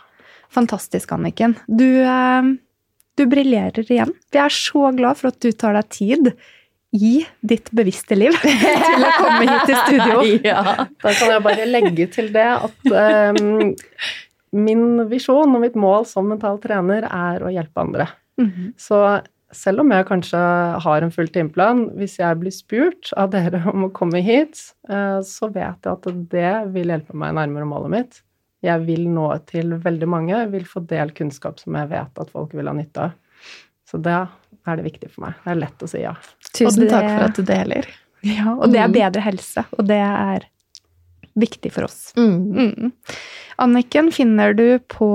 [0.53, 1.57] Fantastisk, Anniken.
[1.67, 2.43] Du, eh,
[3.17, 4.13] du briljerer igjen.
[4.31, 6.31] Vi er så glad for at du tar deg tid
[6.95, 10.25] i ditt bevisste liv til å komme hit til studio.
[10.51, 10.63] ja.
[11.03, 12.91] Da kan jeg bare legge til det at
[13.35, 13.63] um,
[14.55, 18.07] min visjon og mitt mål som mental trener er å hjelpe andre.
[18.39, 18.69] Mm -hmm.
[18.77, 19.21] Så
[19.51, 20.39] selv om jeg kanskje
[20.83, 24.59] har en full timeplan, hvis jeg blir spurt av dere om å komme hit,
[24.89, 28.21] eh, så vet jeg at det vil hjelpe meg nærmere målet mitt.
[28.65, 32.29] Jeg vil nå til veldig mange, jeg vil få del kunnskap som jeg vet at
[32.33, 33.11] folk vil ha nytte av.
[33.87, 34.27] Så det
[34.71, 35.39] er det viktig for meg.
[35.43, 36.13] Det er lett å si ja.
[36.51, 37.89] Tusen det, takk for at du deler.
[38.25, 38.95] Ja, og det er mm.
[38.97, 40.47] bedre helse, og det er
[41.37, 42.11] viktig for oss.
[42.17, 42.37] Mm.
[42.57, 42.91] Mm.
[43.61, 45.09] Anniken finner du på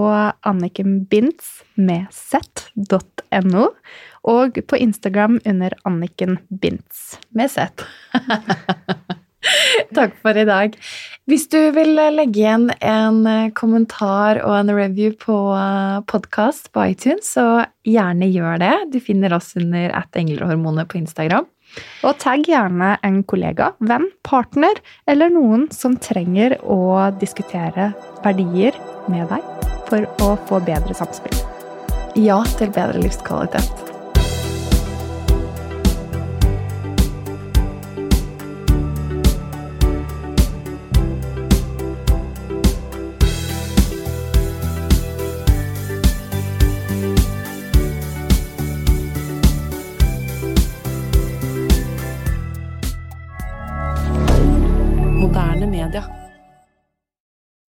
[0.47, 3.69] annikenbinds med z.no
[4.23, 7.85] og på Instagram under Anniken Binds Med Z.
[9.97, 10.77] Takk for i dag.
[11.31, 13.23] Hvis du vil legge igjen en
[13.59, 15.37] kommentar og en review på
[16.11, 18.75] podkast på iTunes, så gjerne gjør det.
[18.95, 21.49] Du finner oss under at englerhormonet på Instagram.
[22.05, 27.93] Og tagg gjerne en kollega, venn, partner eller noen som trenger å diskutere
[28.25, 28.77] verdier
[29.09, 31.39] med deg for å få bedre samspill.
[32.19, 33.92] Ja til bedre livskvalitet.